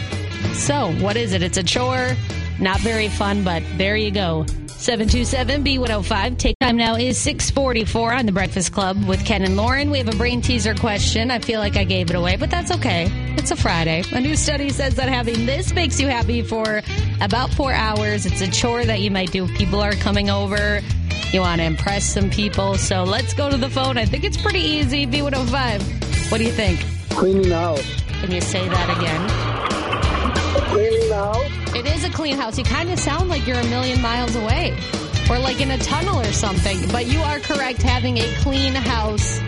So, 0.53 0.93
what 1.01 1.17
is 1.17 1.33
it? 1.33 1.43
It's 1.43 1.57
a 1.57 1.63
chore, 1.63 2.15
not 2.61 2.79
very 2.81 3.09
fun, 3.09 3.43
but 3.43 3.63
there 3.79 3.97
you 3.97 4.11
go. 4.11 4.45
727 4.83 5.63
B105. 5.63 6.39
Take 6.39 6.59
time 6.59 6.77
now 6.77 6.97
is 6.97 7.17
644 7.17 8.15
on 8.15 8.27
the 8.27 8.33
Breakfast 8.33 8.73
Club 8.73 9.05
with 9.05 9.25
Ken 9.25 9.43
and 9.43 9.57
Lauren. 9.57 9.93
We 9.93 9.99
have 9.99 10.09
a 10.09 10.17
brain 10.17 10.43
teaser 10.43 10.75
question. 10.75 11.31
I 11.31 11.39
feel 11.39 11.61
like 11.61 11.77
I 11.77 11.85
gave 11.85 12.11
it 12.11 12.17
away, 12.17 12.35
but 12.35 12.51
that's 12.51 12.73
okay. 12.73 13.07
It's 13.37 13.53
a 13.53 13.57
Friday. 13.57 14.03
A 14.11 14.21
new 14.21 14.35
study 14.35 14.71
says 14.71 14.97
that 14.97 15.09
having 15.09 15.47
this 15.47 15.73
makes 15.73 16.01
you 16.01 16.09
happy 16.09 16.43
for 16.43 16.83
about 17.21 17.51
four 17.51 17.73
hours. 17.73 18.27
It's 18.27 18.41
a 18.41 18.51
chore 18.51 18.85
that 18.85 18.99
you 18.99 19.13
might 19.13 19.31
do 19.31 19.45
if 19.45 19.55
people 19.55 19.81
are 19.81 19.93
coming 19.93 20.31
over. 20.31 20.81
You 21.31 21.43
want 21.43 21.61
to 21.61 21.65
impress 21.65 22.05
some 22.05 22.29
people. 22.29 22.75
So 22.75 23.05
let's 23.05 23.35
go 23.35 23.49
to 23.49 23.57
the 23.57 23.71
phone. 23.71 23.97
I 23.99 24.05
think 24.05 24.25
it's 24.25 24.37
pretty 24.37 24.63
easy. 24.63 25.07
B105. 25.07 26.33
What 26.33 26.39
do 26.39 26.45
you 26.45 26.53
think? 26.53 26.85
Cleaning 27.11 27.49
the 27.49 27.57
house. 27.57 28.03
Can 28.21 28.33
you 28.33 28.41
say 28.41 28.69
that 28.69 28.99
again? 28.99 29.52
Cleaning 30.73 31.09
the 31.11 31.15
house. 31.15 31.75
It 31.77 31.87
is 31.87 32.05
a 32.05 32.11
clean 32.11 32.37
house. 32.37 32.57
You 32.57 32.65
kind 32.65 32.91
of 32.91 32.99
sound 32.99 33.29
like 33.29 33.47
you're 33.47 33.61
a 33.61 33.67
million 33.69 34.01
miles 34.01 34.35
away 34.37 34.75
or 35.29 35.39
like 35.39 35.61
in 35.61 35.71
a 35.71 35.79
tunnel 35.79 36.19
or 36.19 36.33
something. 36.33 36.89
But 36.89 37.07
you 37.07 37.21
are 37.21 37.41
correct. 37.41 37.83
Having 37.83 38.19
a 38.19 38.35
clean 38.37 38.75
house 38.75 39.41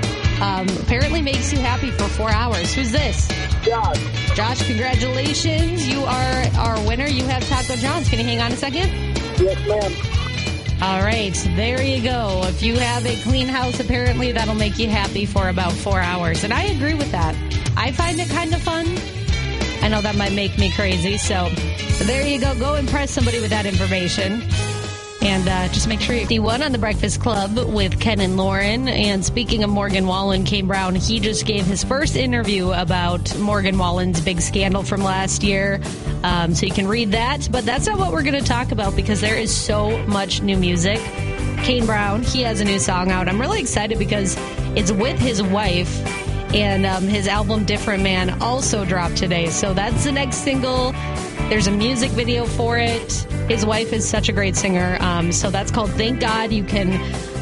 um, 0.42 0.68
apparently 0.82 1.22
makes 1.22 1.52
you 1.52 1.58
happy 1.60 1.90
for 1.90 2.04
four 2.04 2.30
hours. 2.30 2.74
Who's 2.74 2.92
this? 2.92 3.26
Josh. 3.62 3.98
Josh, 4.34 4.66
congratulations. 4.66 5.88
You 5.88 6.04
are 6.04 6.44
our 6.58 6.86
winner. 6.86 7.06
You 7.06 7.24
have 7.24 7.46
Taco 7.48 7.76
John's. 7.76 8.08
Can 8.10 8.18
you 8.18 8.24
hang 8.26 8.40
on 8.40 8.52
a 8.52 8.56
second? 8.56 8.90
Yes, 9.40 9.66
ma'am. 9.66 10.82
All 10.82 11.02
right, 11.02 11.32
there 11.56 11.82
you 11.82 12.02
go. 12.02 12.42
If 12.44 12.62
you 12.62 12.78
have 12.78 13.06
a 13.06 13.16
clean 13.22 13.48
house, 13.48 13.80
apparently 13.80 14.32
that'll 14.32 14.56
make 14.56 14.78
you 14.78 14.88
happy 14.88 15.24
for 15.24 15.48
about 15.48 15.72
four 15.72 16.00
hours. 16.00 16.44
And 16.44 16.52
I 16.52 16.64
agree 16.64 16.94
with 16.94 17.10
that. 17.12 17.34
I 17.76 17.92
find 17.92 18.20
it 18.20 18.28
kind 18.28 18.52
of 18.52 18.60
fun. 18.60 18.86
I 19.84 19.88
know 19.88 20.00
that 20.00 20.16
might 20.16 20.32
make 20.32 20.56
me 20.58 20.72
crazy. 20.72 21.18
So 21.18 21.50
there 22.04 22.26
you 22.26 22.40
go. 22.40 22.54
Go 22.58 22.76
impress 22.76 23.10
somebody 23.10 23.38
with 23.38 23.50
that 23.50 23.66
information. 23.66 24.40
And 25.20 25.46
uh, 25.46 25.68
just 25.68 25.88
make 25.88 26.00
sure 26.00 26.16
you 26.16 26.42
one 26.42 26.62
on 26.62 26.72
the 26.72 26.78
Breakfast 26.78 27.20
Club 27.20 27.58
with 27.68 28.00
Ken 28.00 28.18
and 28.20 28.38
Lauren. 28.38 28.88
And 28.88 29.22
speaking 29.22 29.62
of 29.62 29.68
Morgan 29.68 30.06
Wallen, 30.06 30.44
Kane 30.44 30.66
Brown, 30.66 30.94
he 30.94 31.20
just 31.20 31.44
gave 31.44 31.66
his 31.66 31.84
first 31.84 32.16
interview 32.16 32.72
about 32.72 33.38
Morgan 33.38 33.76
Wallen's 33.76 34.22
big 34.22 34.40
scandal 34.40 34.82
from 34.82 35.02
last 35.02 35.42
year. 35.42 35.82
Um, 36.22 36.54
so 36.54 36.64
you 36.64 36.72
can 36.72 36.88
read 36.88 37.12
that. 37.12 37.46
But 37.52 37.66
that's 37.66 37.86
not 37.86 37.98
what 37.98 38.10
we're 38.10 38.22
going 38.22 38.42
to 38.42 38.48
talk 38.48 38.72
about 38.72 38.96
because 38.96 39.20
there 39.20 39.36
is 39.36 39.54
so 39.54 39.98
much 40.06 40.40
new 40.40 40.56
music. 40.56 40.98
Kane 41.62 41.84
Brown, 41.84 42.22
he 42.22 42.40
has 42.40 42.62
a 42.62 42.64
new 42.64 42.78
song 42.78 43.10
out. 43.10 43.28
I'm 43.28 43.38
really 43.38 43.60
excited 43.60 43.98
because 43.98 44.34
it's 44.76 44.92
with 44.92 45.18
his 45.18 45.42
wife 45.42 46.23
And 46.54 46.86
um, 46.86 47.04
his 47.08 47.26
album 47.26 47.64
Different 47.64 48.04
Man 48.04 48.40
also 48.40 48.84
dropped 48.84 49.16
today. 49.16 49.48
So 49.48 49.74
that's 49.74 50.04
the 50.04 50.12
next 50.12 50.36
single. 50.36 50.92
There's 51.48 51.66
a 51.66 51.72
music 51.72 52.12
video 52.12 52.46
for 52.46 52.78
it. 52.78 53.12
His 53.48 53.66
wife 53.66 53.92
is 53.92 54.08
such 54.08 54.28
a 54.28 54.32
great 54.32 54.54
singer. 54.56 54.96
Um, 55.00 55.32
so 55.32 55.50
that's 55.50 55.70
called 55.70 55.90
Thank 55.90 56.20
God. 56.20 56.52
You 56.52 56.64
can 56.64 56.88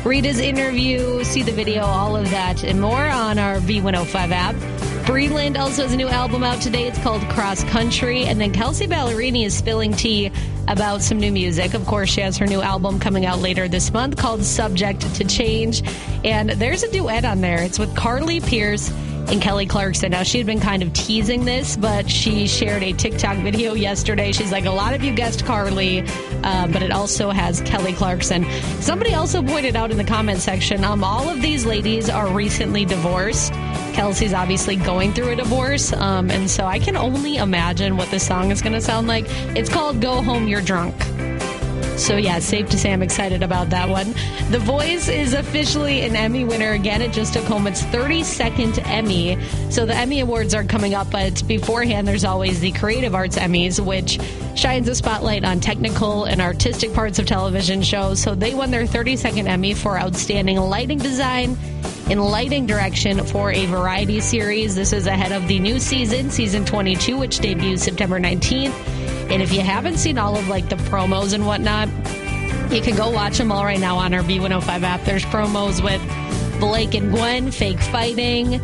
read 0.02 0.24
his 0.24 0.40
interview, 0.40 1.22
see 1.24 1.42
the 1.42 1.52
video, 1.52 1.82
all 1.82 2.16
of 2.16 2.30
that, 2.30 2.64
and 2.64 2.80
more 2.80 3.04
on 3.06 3.38
our 3.38 3.56
B105 3.58 4.30
app. 4.30 4.91
Breland 5.02 5.58
also 5.58 5.82
has 5.82 5.92
a 5.92 5.96
new 5.96 6.08
album 6.08 6.44
out 6.44 6.62
today. 6.62 6.86
It's 6.86 6.98
called 6.98 7.22
Cross 7.30 7.64
Country. 7.64 8.24
And 8.24 8.40
then 8.40 8.52
Kelsea 8.52 8.86
Ballerini 8.86 9.44
is 9.44 9.52
spilling 9.52 9.92
tea 9.92 10.30
about 10.68 11.02
some 11.02 11.18
new 11.18 11.32
music. 11.32 11.74
Of 11.74 11.84
course, 11.86 12.08
she 12.08 12.20
has 12.20 12.36
her 12.38 12.46
new 12.46 12.62
album 12.62 13.00
coming 13.00 13.26
out 13.26 13.40
later 13.40 13.66
this 13.66 13.92
month 13.92 14.16
called 14.16 14.44
Subject 14.44 15.00
to 15.16 15.24
Change. 15.24 15.82
And 16.24 16.50
there's 16.50 16.84
a 16.84 16.90
duet 16.90 17.24
on 17.24 17.40
there. 17.40 17.60
It's 17.62 17.80
with 17.80 17.94
Carly 17.96 18.40
Pearce 18.40 18.90
and 19.28 19.42
Kelly 19.42 19.66
Clarkson. 19.66 20.12
Now, 20.12 20.22
she 20.22 20.38
had 20.38 20.46
been 20.46 20.60
kind 20.60 20.82
of 20.82 20.92
teasing 20.92 21.44
this, 21.44 21.76
but 21.76 22.08
she 22.08 22.46
shared 22.46 22.82
a 22.82 22.92
TikTok 22.92 23.38
video 23.38 23.74
yesterday. 23.74 24.30
She's 24.30 24.52
like, 24.52 24.66
a 24.66 24.70
lot 24.70 24.94
of 24.94 25.02
you 25.02 25.12
guessed 25.12 25.44
Carly, 25.44 26.04
uh, 26.44 26.68
but 26.68 26.82
it 26.82 26.92
also 26.92 27.30
has 27.30 27.60
Kelly 27.62 27.92
Clarkson. 27.92 28.44
Somebody 28.80 29.14
also 29.14 29.42
pointed 29.42 29.74
out 29.74 29.90
in 29.90 29.96
the 29.96 30.04
comment 30.04 30.40
section, 30.40 30.84
um, 30.84 31.02
all 31.02 31.28
of 31.28 31.42
these 31.42 31.64
ladies 31.66 32.08
are 32.08 32.28
recently 32.28 32.84
divorced. 32.84 33.52
Kelsea's 33.92 34.34
obviously 34.34 34.76
going 34.76 35.12
through 35.12 35.30
a 35.30 35.36
divorce, 35.36 35.92
um, 35.92 36.30
and 36.30 36.50
so 36.50 36.66
I 36.66 36.78
can 36.78 36.96
only 36.96 37.36
imagine 37.36 37.96
what 37.96 38.10
this 38.10 38.26
song 38.26 38.50
is 38.50 38.62
going 38.62 38.72
to 38.72 38.80
sound 38.80 39.06
like. 39.06 39.26
It's 39.56 39.68
called 39.68 40.00
Go 40.00 40.22
Home, 40.22 40.48
You're 40.48 40.62
Drunk. 40.62 40.94
So, 41.96 42.16
yeah, 42.16 42.38
safe 42.38 42.68
to 42.70 42.78
say 42.78 42.92
I'm 42.92 43.02
excited 43.02 43.42
about 43.42 43.70
that 43.70 43.88
one. 43.88 44.14
The 44.50 44.58
Voice 44.58 45.08
is 45.08 45.34
officially 45.34 46.00
an 46.00 46.16
Emmy 46.16 46.42
winner 46.44 46.72
again. 46.72 47.02
It 47.02 47.12
just 47.12 47.34
took 47.34 47.44
home 47.44 47.66
its 47.66 47.82
32nd 47.82 48.84
Emmy. 48.88 49.38
So, 49.70 49.86
the 49.86 49.94
Emmy 49.94 50.20
Awards 50.20 50.54
are 50.54 50.64
coming 50.64 50.94
up, 50.94 51.10
but 51.10 51.46
beforehand, 51.46 52.08
there's 52.08 52.24
always 52.24 52.60
the 52.60 52.72
Creative 52.72 53.14
Arts 53.14 53.36
Emmys, 53.36 53.78
which 53.78 54.18
shines 54.56 54.88
a 54.88 54.94
spotlight 54.94 55.44
on 55.44 55.60
technical 55.60 56.24
and 56.24 56.40
artistic 56.40 56.92
parts 56.94 57.18
of 57.18 57.26
television 57.26 57.82
shows. 57.82 58.20
So, 58.20 58.34
they 58.34 58.54
won 58.54 58.70
their 58.70 58.84
32nd 58.84 59.46
Emmy 59.46 59.74
for 59.74 59.98
Outstanding 59.98 60.56
Lighting 60.58 60.98
Design 60.98 61.56
in 62.10 62.18
lighting 62.18 62.66
direction 62.66 63.24
for 63.24 63.52
a 63.52 63.66
variety 63.66 64.20
series. 64.20 64.74
This 64.74 64.92
is 64.92 65.06
ahead 65.06 65.32
of 65.32 65.48
the 65.48 65.58
new 65.58 65.78
season, 65.78 66.30
season 66.30 66.64
22, 66.64 67.16
which 67.16 67.38
debuts 67.38 67.82
September 67.82 68.18
19th. 68.18 68.72
And 69.30 69.42
if 69.42 69.52
you 69.52 69.60
haven't 69.60 69.98
seen 69.98 70.18
all 70.18 70.36
of 70.36 70.48
like 70.48 70.68
the 70.68 70.76
promos 70.76 71.32
and 71.32 71.46
whatnot, 71.46 71.88
you 72.72 72.80
can 72.80 72.96
go 72.96 73.10
watch 73.10 73.38
them 73.38 73.52
all 73.52 73.64
right 73.64 73.80
now 73.80 73.96
on 73.96 74.14
our 74.14 74.22
B105 74.22 74.82
app. 74.82 75.04
There's 75.04 75.24
promos 75.24 75.82
with 75.82 76.00
Blake 76.60 76.94
and 76.94 77.10
Gwen, 77.10 77.50
fake 77.50 77.80
fighting, 77.80 78.54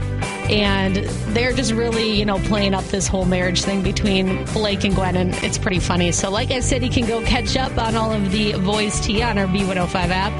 and 0.50 0.97
they're 1.35 1.52
just 1.52 1.73
really, 1.73 2.12
you 2.12 2.25
know, 2.25 2.38
playing 2.38 2.73
up 2.73 2.85
this 2.85 3.07
whole 3.07 3.25
marriage 3.25 3.62
thing 3.62 3.83
between 3.83 4.45
Blake 4.47 4.85
and 4.85 4.95
Gwen, 4.95 5.16
and 5.16 5.35
it's 5.42 5.59
pretty 5.59 5.80
funny. 5.80 6.12
So, 6.12 6.30
like 6.30 6.50
I 6.50 6.61
said, 6.61 6.83
you 6.83 6.90
can 6.90 7.07
go 7.07 7.21
catch 7.23 7.57
up 7.57 7.76
on 7.76 7.97
all 7.97 8.12
of 8.12 8.30
the 8.30 8.52
voice 8.52 9.04
tea 9.04 9.23
on 9.23 9.37
our 9.37 9.47
B105 9.47 9.95
app. 10.11 10.33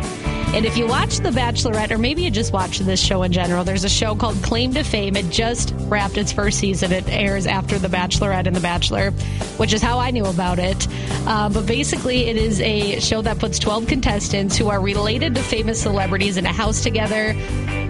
And 0.55 0.67
if 0.67 0.77
you 0.77 0.87
watch 0.89 1.19
The 1.19 1.29
Bachelorette, 1.29 1.91
or 1.93 1.99
maybe 1.99 2.23
you 2.23 2.31
just 2.31 2.53
watch 2.53 2.79
this 2.81 3.01
show 3.01 3.23
in 3.23 3.31
general, 3.31 3.63
there's 3.65 3.85
a 3.85 3.89
show 3.89 4.17
called 4.17 4.43
Claim 4.43 4.73
to 4.75 4.83
Fame. 4.83 5.15
It 5.15 5.29
just 5.31 5.73
wrapped 5.83 6.17
its 6.17 6.33
first 6.33 6.59
season. 6.59 6.91
It 6.91 7.07
airs 7.09 7.47
after 7.47 7.79
The 7.79 7.87
Bachelorette 7.87 8.47
and 8.47 8.57
The 8.57 8.61
Bachelor, 8.61 9.11
which 9.59 9.73
is 9.73 9.83
how 9.83 9.99
I 9.99 10.11
knew 10.11 10.25
about 10.25 10.59
it. 10.59 10.89
Uh, 11.27 11.49
but 11.51 11.67
basically, 11.67 12.27
it 12.27 12.37
is 12.37 12.61
a 12.61 12.99
show 12.99 13.23
that 13.23 13.39
puts 13.39 13.59
12 13.61 13.87
contestants 13.87 14.57
who 14.57 14.69
are 14.69 14.81
related 14.81 15.35
to 15.37 15.43
famous 15.43 15.81
celebrities 15.81 16.39
in 16.39 16.47
a 16.47 16.53
house 16.53 16.83
together. 16.83 17.37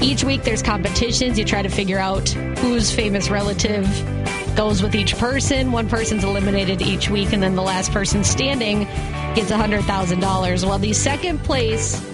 Each 0.03 0.23
week, 0.25 0.43
there's 0.43 0.63
competitions. 0.63 1.39
You 1.39 1.45
try 1.47 1.63
to 1.63 1.71
figure 1.71 1.99
out 1.99 2.29
whose 2.29 2.91
famous 2.91 3.31
relative 3.31 3.87
goes 4.57 4.83
with 4.83 4.95
each 4.97 5.17
person. 5.17 5.71
One 5.71 5.89
person's 5.89 6.25
eliminated 6.25 6.83
each 6.83 7.09
week, 7.09 7.33
and 7.33 7.43
then 7.43 7.55
the 7.55 7.63
last 7.63 7.93
person 7.93 8.25
standing 8.25 8.81
gets 9.35 9.51
$100,000. 9.51 10.69
Well, 10.69 10.79
the 10.79 10.93
second 10.93 11.39
place 11.45 12.05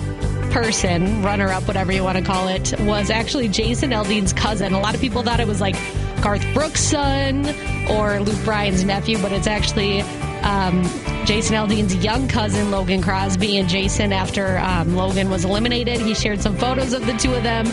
person, 0.54 1.20
runner 1.20 1.49
up, 1.49 1.66
whatever 1.66 1.90
you 1.90 2.04
want 2.04 2.16
to 2.16 2.23
call 2.23 2.46
it, 2.46 2.78
was 2.82 3.11
actually 3.11 3.49
Jason 3.49 3.92
Aldean's 3.92 4.32
cousin. 4.32 4.73
A 4.73 4.78
lot 4.78 4.94
of 4.94 5.00
people 5.00 5.20
thought 5.25 5.40
it 5.40 5.49
was 5.49 5.61
like 5.61 5.75
Garth 6.23 6.46
Brooks' 6.54 6.80
son 6.80 7.44
or 7.90 8.20
Luke 8.20 8.38
Bryan's 8.44 8.84
nephew, 8.84 9.18
but 9.18 9.32
it's 9.32 9.49
actually 9.49 10.02
um, 10.42 10.84
Jason 11.25 11.56
Aldean's 11.56 11.96
young 11.96 12.28
cousin, 12.28 12.70
Logan 12.70 13.02
Crosby. 13.02 13.58
And 13.58 13.68
Jason, 13.68 14.12
after 14.12 14.58
um, 14.58 14.94
Logan 14.94 15.28
was 15.28 15.44
eliminated, 15.44 16.00
he 16.00 16.14
shared 16.14 16.40
some 16.40 16.56
photos 16.56 16.92
of 16.92 17.04
the 17.04 17.14
two 17.14 17.34
of 17.34 17.42
them, 17.42 17.66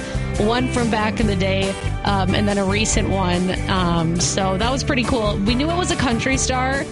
one 0.48 0.68
from 0.72 0.90
back 0.90 1.20
in 1.20 1.28
the 1.28 1.36
day, 1.36 1.70
um, 2.04 2.34
and 2.34 2.48
then 2.48 2.58
a 2.58 2.66
recent 2.66 3.10
one. 3.10 3.52
Um, 3.70 4.20
so 4.20 4.58
that 4.58 4.72
was 4.72 4.84
pretty 4.84 5.04
cool. 5.04 5.38
We 5.38 5.54
knew 5.54 5.70
it 5.70 5.78
was 5.78 5.92
a 5.92 5.96
country 5.96 6.36
star 6.36 6.84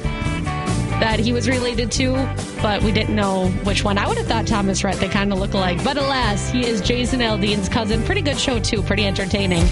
that 1.00 1.20
he 1.20 1.32
was 1.32 1.48
related 1.48 1.92
to, 1.94 2.14
but 2.62 2.84
we 2.84 2.92
didn't 2.92 3.16
know 3.16 3.48
which 3.64 3.84
one. 3.84 3.98
I 3.98 4.08
would 4.08 4.18
have 4.18 4.28
thought 4.28 4.48
Thomas 4.48 4.84
Rhett, 4.84 4.98
they 4.98 5.08
kind 5.08 5.32
of 5.32 5.40
look 5.40 5.54
alike. 5.54 5.84
But 5.84 5.98
alas, 5.98 6.50
he 6.50 6.66
is 6.66 6.82
Jason 6.82 7.22
Aldean's 7.22 7.70
cousin. 7.70 8.04
Pretty 8.04 8.22
good 8.22 8.38
show, 8.38 8.60
too. 8.60 8.82
Pretty 8.84 9.06
entertaining. 9.06 9.66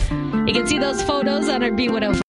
You 0.47 0.53
can 0.53 0.65
see 0.67 0.79
those 0.79 1.03
photos 1.03 1.49
on 1.49 1.63
our 1.63 1.71
B105. 1.71 2.21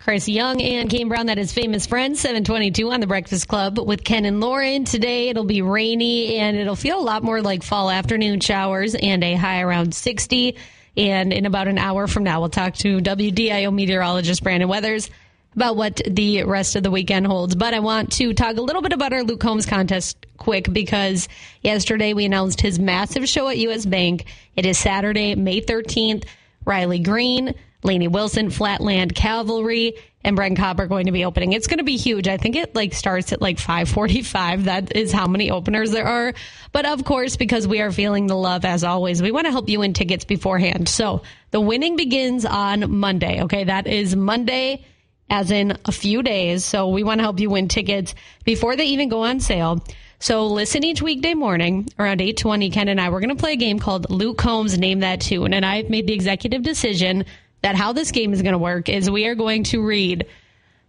Chris 0.00 0.28
Young 0.28 0.60
and 0.60 0.90
Kane 0.90 1.08
Brown, 1.08 1.26
that 1.26 1.38
is 1.38 1.52
famous 1.52 1.86
friends, 1.86 2.20
722 2.20 2.90
on 2.92 3.00
the 3.00 3.06
Breakfast 3.06 3.48
Club 3.48 3.78
with 3.78 4.04
Ken 4.04 4.26
and 4.26 4.38
Lauren. 4.38 4.84
Today 4.84 5.30
it'll 5.30 5.44
be 5.44 5.62
rainy 5.62 6.36
and 6.36 6.58
it'll 6.58 6.76
feel 6.76 6.98
a 6.98 7.00
lot 7.00 7.22
more 7.22 7.40
like 7.40 7.62
fall 7.62 7.90
afternoon 7.90 8.40
showers 8.40 8.94
and 8.94 9.24
a 9.24 9.34
high 9.34 9.62
around 9.62 9.94
60. 9.94 10.56
And 10.98 11.32
in 11.32 11.46
about 11.46 11.68
an 11.68 11.78
hour 11.78 12.06
from 12.06 12.22
now, 12.22 12.40
we'll 12.40 12.50
talk 12.50 12.74
to 12.74 12.98
WDIO 12.98 13.72
meteorologist 13.72 14.42
Brandon 14.42 14.68
Weathers 14.68 15.08
about 15.54 15.76
what 15.76 16.00
the 16.08 16.44
rest 16.44 16.76
of 16.76 16.82
the 16.82 16.90
weekend 16.90 17.26
holds. 17.26 17.54
But 17.54 17.74
I 17.74 17.80
want 17.80 18.12
to 18.12 18.34
talk 18.34 18.56
a 18.56 18.62
little 18.62 18.82
bit 18.82 18.92
about 18.92 19.12
our 19.12 19.22
Luke 19.22 19.40
Combs 19.40 19.66
contest 19.66 20.26
quick 20.36 20.72
because 20.72 21.28
yesterday 21.62 22.12
we 22.12 22.24
announced 22.24 22.60
his 22.60 22.78
massive 22.78 23.28
show 23.28 23.48
at 23.48 23.58
US 23.58 23.86
Bank. 23.86 24.26
It 24.56 24.66
is 24.66 24.78
Saturday, 24.78 25.34
May 25.34 25.60
13th. 25.60 26.24
Riley 26.64 26.98
Green, 26.98 27.54
Lainey 27.82 28.08
Wilson, 28.08 28.50
Flatland 28.50 29.14
Cavalry, 29.14 29.94
and 30.22 30.36
Brent 30.36 30.56
Cobb 30.56 30.80
are 30.80 30.86
going 30.86 31.06
to 31.06 31.12
be 31.12 31.24
opening. 31.24 31.52
It's 31.52 31.66
going 31.66 31.78
to 31.78 31.84
be 31.84 31.98
huge. 31.98 32.28
I 32.28 32.38
think 32.38 32.56
it 32.56 32.74
like 32.74 32.94
starts 32.94 33.32
at 33.32 33.42
like 33.42 33.58
545. 33.58 34.64
That 34.64 34.96
is 34.96 35.12
how 35.12 35.26
many 35.26 35.50
openers 35.50 35.90
there 35.90 36.06
are. 36.06 36.32
But 36.72 36.86
of 36.86 37.04
course, 37.04 37.36
because 37.36 37.68
we 37.68 37.82
are 37.82 37.92
feeling 37.92 38.26
the 38.26 38.36
love 38.36 38.64
as 38.64 38.84
always, 38.84 39.20
we 39.20 39.32
want 39.32 39.46
to 39.46 39.50
help 39.50 39.68
you 39.68 39.80
win 39.80 39.92
tickets 39.92 40.24
beforehand. 40.24 40.88
So 40.88 41.22
the 41.50 41.60
winning 41.60 41.96
begins 41.96 42.46
on 42.46 42.90
Monday. 42.90 43.42
Okay. 43.42 43.64
That 43.64 43.86
is 43.86 44.16
Monday 44.16 44.86
as 45.30 45.50
in 45.50 45.76
a 45.84 45.92
few 45.92 46.22
days. 46.22 46.64
So 46.64 46.88
we 46.88 47.02
want 47.02 47.18
to 47.18 47.22
help 47.22 47.40
you 47.40 47.50
win 47.50 47.68
tickets 47.68 48.14
before 48.44 48.76
they 48.76 48.86
even 48.86 49.08
go 49.08 49.22
on 49.22 49.40
sale. 49.40 49.82
So 50.18 50.46
listen 50.46 50.84
each 50.84 51.02
weekday 51.02 51.34
morning 51.34 51.88
around 51.98 52.20
8:20 52.20 52.72
Ken 52.72 52.88
and 52.88 53.00
I 53.00 53.10
we're 53.10 53.20
going 53.20 53.28
to 53.30 53.40
play 53.40 53.52
a 53.52 53.56
game 53.56 53.78
called 53.78 54.10
Luke 54.10 54.38
Combs 54.38 54.78
name 54.78 55.00
that 55.00 55.20
tune 55.20 55.52
and 55.52 55.66
I've 55.66 55.90
made 55.90 56.06
the 56.06 56.14
executive 56.14 56.62
decision 56.62 57.24
that 57.62 57.74
how 57.74 57.92
this 57.92 58.10
game 58.10 58.32
is 58.32 58.42
going 58.42 58.52
to 58.52 58.58
work 58.58 58.88
is 58.88 59.10
we 59.10 59.26
are 59.26 59.34
going 59.34 59.64
to 59.64 59.82
read 59.82 60.26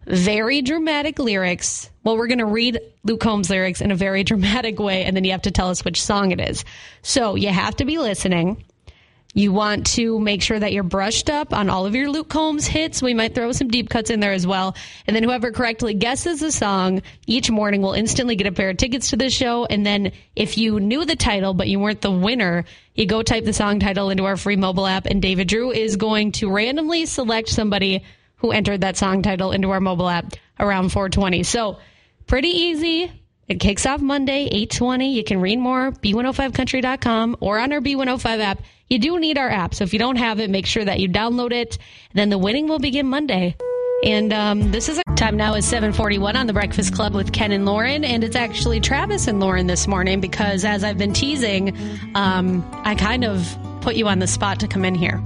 very 0.05 0.61
dramatic 0.61 1.17
lyrics. 1.17 1.89
Well, 2.03 2.15
we're 2.15 2.27
going 2.27 2.39
to 2.39 2.45
read 2.45 2.79
Luke 3.03 3.21
Combs 3.21 3.49
lyrics 3.49 3.81
in 3.81 3.91
a 3.91 3.95
very 3.95 4.23
dramatic 4.31 4.79
way 4.79 5.03
and 5.03 5.15
then 5.15 5.23
you 5.23 5.31
have 5.31 5.43
to 5.43 5.51
tell 5.51 5.69
us 5.69 5.83
which 5.83 6.01
song 6.01 6.31
it 6.31 6.39
is. 6.39 6.63
So, 7.01 7.35
you 7.35 7.49
have 7.49 7.75
to 7.77 7.85
be 7.85 7.97
listening. 7.97 8.63
You 9.37 9.51
want 9.51 9.85
to 9.87 10.17
make 10.17 10.41
sure 10.41 10.57
that 10.57 10.71
you're 10.71 10.81
brushed 10.81 11.29
up 11.29 11.53
on 11.53 11.69
all 11.69 11.85
of 11.85 11.93
your 11.93 12.09
Luke 12.09 12.29
Combs 12.29 12.65
hits. 12.65 13.01
We 13.01 13.13
might 13.13 13.35
throw 13.35 13.51
some 13.51 13.67
deep 13.67 13.89
cuts 13.89 14.09
in 14.09 14.21
there 14.21 14.31
as 14.31 14.47
well. 14.47 14.77
And 15.05 15.13
then 15.13 15.23
whoever 15.23 15.51
correctly 15.51 15.93
guesses 15.93 16.39
the 16.39 16.53
song 16.53 17.01
each 17.27 17.51
morning 17.51 17.81
will 17.81 17.91
instantly 17.91 18.37
get 18.37 18.47
a 18.47 18.53
pair 18.53 18.69
of 18.69 18.77
tickets 18.77 19.09
to 19.09 19.17
the 19.17 19.29
show. 19.29 19.65
And 19.65 19.85
then 19.85 20.13
if 20.37 20.57
you 20.57 20.79
knew 20.79 21.03
the 21.03 21.17
title, 21.17 21.53
but 21.53 21.67
you 21.67 21.81
weren't 21.81 21.99
the 21.99 22.11
winner, 22.11 22.63
you 22.93 23.05
go 23.05 23.23
type 23.23 23.43
the 23.43 23.51
song 23.51 23.81
title 23.81 24.09
into 24.09 24.23
our 24.23 24.37
free 24.37 24.55
mobile 24.55 24.87
app 24.87 25.05
and 25.05 25.21
David 25.21 25.49
Drew 25.49 25.69
is 25.69 25.97
going 25.97 26.31
to 26.33 26.49
randomly 26.49 27.05
select 27.05 27.49
somebody 27.49 28.05
who 28.37 28.51
entered 28.51 28.81
that 28.81 28.95
song 28.95 29.21
title 29.21 29.51
into 29.51 29.69
our 29.71 29.81
mobile 29.81 30.07
app 30.07 30.33
around 30.61 30.93
420. 30.93 31.43
So 31.43 31.77
pretty 32.25 32.47
easy. 32.47 33.11
It 33.49 33.59
kicks 33.59 33.85
off 33.85 33.99
Monday, 33.99 34.45
820. 34.45 35.13
You 35.13 35.25
can 35.25 35.41
read 35.41 35.59
more, 35.59 35.91
b105country.com 35.91 37.35
or 37.41 37.59
on 37.59 37.73
our 37.73 37.81
B105 37.81 38.39
app. 38.39 38.61
You 38.89 38.99
do 38.99 39.19
need 39.19 39.37
our 39.37 39.49
app. 39.49 39.73
So 39.73 39.83
if 39.83 39.93
you 39.93 39.99
don't 39.99 40.17
have 40.17 40.39
it, 40.39 40.49
make 40.49 40.65
sure 40.65 40.85
that 40.85 40.99
you 40.99 41.09
download 41.09 41.51
it. 41.51 41.77
Then 42.13 42.29
the 42.29 42.37
winning 42.37 42.67
will 42.67 42.79
begin 42.79 43.07
Monday. 43.07 43.55
And 44.03 44.31
um, 44.31 44.71
this 44.71 44.89
is 44.89 44.99
a 44.99 45.03
time 45.15 45.37
now 45.37 45.55
is 45.55 45.65
741 45.65 46.35
on 46.35 46.45
the 46.45 46.53
Breakfast 46.53 46.93
Club 46.93 47.15
with 47.15 47.33
Ken 47.33 47.51
and 47.51 47.65
Lauren. 47.65 48.03
And 48.03 48.23
it's 48.23 48.35
actually 48.35 48.79
Travis 48.79 49.27
and 49.27 49.39
Lauren 49.39 49.65
this 49.65 49.87
morning 49.87 50.19
because 50.19 50.63
as 50.63 50.83
I've 50.83 50.99
been 50.99 51.13
teasing, 51.13 51.75
um, 52.13 52.63
I 52.83 52.93
kind 52.93 53.23
of 53.23 53.57
put 53.81 53.95
you 53.95 54.07
on 54.07 54.19
the 54.19 54.27
spot 54.27 54.59
to 54.59 54.67
come 54.67 54.85
in 54.85 54.93
here. 54.93 55.23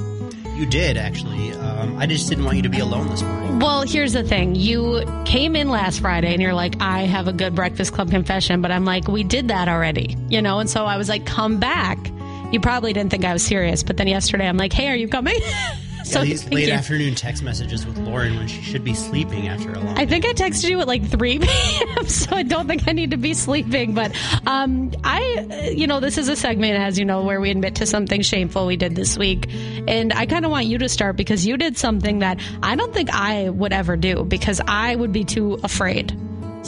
You 0.56 0.66
did, 0.66 0.96
actually. 0.96 1.52
Um, 1.54 1.98
I 1.98 2.06
just 2.06 2.30
didn't 2.30 2.46
want 2.46 2.58
you 2.58 2.64
to 2.64 2.70
be 2.70 2.80
alone 2.80 3.10
this 3.10 3.22
morning. 3.22 3.60
Well, 3.60 3.82
here's 3.82 4.14
the 4.14 4.24
thing. 4.24 4.56
You 4.56 5.04
came 5.26 5.56
in 5.56 5.70
last 5.70 6.00
Friday 6.00 6.32
and 6.32 6.42
you're 6.42 6.54
like, 6.54 6.76
I 6.82 7.02
have 7.02 7.28
a 7.28 7.34
good 7.34 7.56
Breakfast 7.56 7.92
Club 7.94 8.10
confession, 8.10 8.62
but 8.62 8.72
I'm 8.72 8.86
like, 8.86 9.08
we 9.10 9.24
did 9.24 9.50
that 9.50 9.68
already, 9.68 10.16
you 10.30 10.42
know? 10.42 10.60
And 10.60 10.70
so 10.70 10.86
I 10.86 10.96
was 10.96 11.10
like, 11.10 11.26
come 11.26 11.60
back. 11.60 11.98
You 12.52 12.60
probably 12.60 12.94
didn't 12.94 13.12
think 13.12 13.26
I 13.26 13.34
was 13.34 13.44
serious, 13.44 13.84
but 13.84 13.98
then 13.98 14.08
yesterday 14.08 14.48
I'm 14.48 14.58
like, 14.58 14.74
hey, 14.74 14.88
are 14.90 14.96
you 14.96 15.08
coming? 15.08 15.40
So 16.06 16.22
yeah, 16.22 16.26
these 16.26 16.50
late 16.50 16.68
you. 16.70 16.74
afternoon 16.74 17.14
text 17.14 17.44
messages 17.44 17.86
with 17.86 17.98
Lauren 18.00 18.36
when 18.38 18.48
she 18.48 18.64
should 18.64 18.84
be 18.84 18.96
sleeping 18.96 19.48
after 19.48 19.72
a 19.74 19.80
long. 19.80 19.96
I 19.96 20.06
day. 20.06 20.10
think 20.10 20.26
I 20.26 20.34
texted 20.34 20.70
you 20.70 20.80
at 20.80 20.88
like 20.88 21.08
3 21.08 21.40
p.m., 21.40 22.08
so 22.08 22.36
I 22.36 22.42
don't 22.42 22.68
think 22.68 22.88
I 22.88 22.94
need 22.94 23.12
to 23.12 23.18
be 23.18 23.36
sleeping. 23.36 23.94
But 23.94 24.16
um, 24.48 24.92
I, 25.04 25.72
you 25.76 25.86
know, 25.86 26.00
this 26.00 26.18
is 26.18 26.28
a 26.28 26.36
segment, 26.36 26.80
as 26.80 26.98
you 26.98 27.06
know, 27.06 27.24
where 27.24 27.40
we 27.40 27.52
admit 27.52 27.76
to 27.76 27.86
something 27.86 28.22
shameful 28.22 28.66
we 28.66 28.76
did 28.76 28.96
this 28.96 29.20
week. 29.20 29.50
And 29.88 30.12
I 30.14 30.26
kind 30.26 30.46
of 30.46 30.52
want 30.52 30.66
you 30.66 30.80
to 30.80 30.90
start 30.90 31.16
because 31.16 31.46
you 31.46 31.58
did 31.58 31.78
something 31.78 32.20
that 32.20 32.40
I 32.64 32.76
don't 32.76 32.94
think 32.94 33.14
I 33.14 33.50
would 33.50 33.74
ever 33.74 33.96
do 33.96 34.24
because 34.24 34.62
I 34.68 34.96
would 34.96 35.12
be 35.12 35.26
too 35.26 35.60
afraid. 35.64 36.18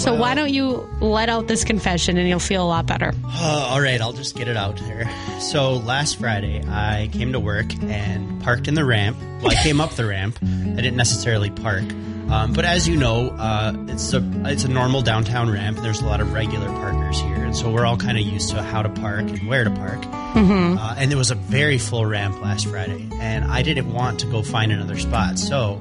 So 0.01 0.13
Well- 0.13 0.21
why 0.21 0.33
don't 0.33 0.51
you 0.51 0.89
let 0.99 1.29
out 1.29 1.47
this 1.47 1.63
confession 1.63 2.17
and 2.17 2.27
you'll 2.27 2.39
feel 2.39 2.63
a 2.63 2.67
lot 2.67 2.87
better? 2.87 3.13
Uh, 3.23 3.67
all 3.69 3.79
right, 3.79 4.01
I'll 4.01 4.13
just 4.13 4.35
get 4.35 4.47
it 4.47 4.57
out 4.57 4.77
there. 4.87 5.07
So 5.39 5.73
last 5.75 6.17
Friday, 6.19 6.63
I 6.67 7.09
came 7.11 7.33
to 7.33 7.39
work 7.39 7.67
and 7.83 8.41
parked 8.41 8.67
in 8.67 8.73
the 8.73 8.83
ramp. 8.83 9.15
Well, 9.41 9.51
I 9.51 9.61
came 9.61 9.79
up 9.79 9.91
the 9.91 10.05
ramp. 10.05 10.39
I 10.41 10.75
didn't 10.81 10.95
necessarily 10.97 11.51
park, 11.51 11.83
um, 12.29 12.53
but 12.53 12.65
as 12.65 12.87
you 12.87 12.95
know, 12.97 13.29
uh, 13.37 13.73
it's 13.89 14.11
a 14.13 14.23
it's 14.45 14.63
a 14.63 14.67
normal 14.69 15.01
downtown 15.03 15.51
ramp. 15.51 15.77
There's 15.81 16.01
a 16.01 16.05
lot 16.05 16.19
of 16.19 16.33
regular 16.33 16.67
parkers 16.67 17.19
here, 17.19 17.35
and 17.43 17.55
so 17.55 17.69
we're 17.69 17.85
all 17.85 17.97
kind 17.97 18.17
of 18.17 18.23
used 18.25 18.49
to 18.51 18.61
how 18.63 18.81
to 18.81 18.89
park 18.89 19.21
and 19.21 19.47
where 19.47 19.63
to 19.63 19.71
park. 19.71 20.03
Uh, 20.35 20.95
and 20.97 21.11
it 21.11 21.15
was 21.15 21.29
a 21.29 21.35
very 21.35 21.77
full 21.77 22.05
ramp 22.07 22.41
last 22.41 22.65
Friday, 22.67 23.07
and 23.19 23.45
I 23.45 23.61
didn't 23.61 23.91
want 23.93 24.19
to 24.21 24.27
go 24.27 24.41
find 24.41 24.71
another 24.71 24.97
spot, 24.97 25.37
so. 25.37 25.79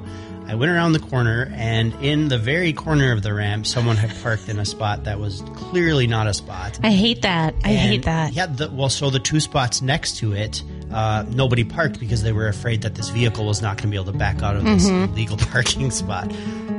I 0.51 0.57
went 0.57 0.73
around 0.73 0.95
the 0.95 0.99
corner, 0.99 1.49
and 1.55 1.95
in 2.03 2.27
the 2.27 2.37
very 2.37 2.73
corner 2.73 3.13
of 3.13 3.23
the 3.23 3.33
ramp, 3.33 3.69
someone 3.69 3.97
had 3.97 4.11
parked 4.21 4.49
in 4.49 4.59
a 4.59 4.65
spot 4.65 5.05
that 5.05 5.21
was 5.21 5.43
clearly 5.55 6.09
not 6.09 6.27
a 6.27 6.35
spot. 6.35 6.81
I 6.83 6.91
hate 6.91 7.23
that. 7.23 7.55
I 7.63 7.69
hate 7.69 8.03
that. 8.03 8.33
Yeah, 8.33 8.47
the, 8.47 8.69
well, 8.69 8.89
so 8.89 9.11
the 9.11 9.21
two 9.21 9.39
spots 9.39 9.81
next 9.81 10.17
to 10.17 10.33
it, 10.33 10.65
uh, 10.93 11.25
nobody 11.29 11.63
parked 11.63 12.01
because 12.01 12.25
they 12.25 12.33
were 12.33 12.49
afraid 12.49 12.83
that 12.83 12.97
this 12.97 13.11
vehicle 13.11 13.47
was 13.47 13.63
not 13.63 13.77
going 13.77 13.83
to 13.83 13.89
be 13.91 13.95
able 13.97 14.11
to 14.11 14.19
back 14.19 14.43
out 14.43 14.57
of 14.57 14.65
this 14.65 14.87
Mm-hmm. 14.91 15.13
illegal 15.13 15.37
parking 15.53 15.93
spot. 15.93 16.33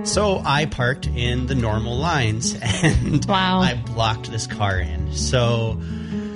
So 0.03 0.41
I 0.43 0.65
parked 0.65 1.07
in 1.07 1.47
the 1.47 1.55
normal 1.55 1.95
lines, 1.95 2.57
and 2.61 3.23
Wow. 3.23 3.61
I 3.61 3.75
blocked 3.75 4.29
this 4.29 4.47
car 4.47 4.79
in. 4.79 5.13
So. 5.13 5.79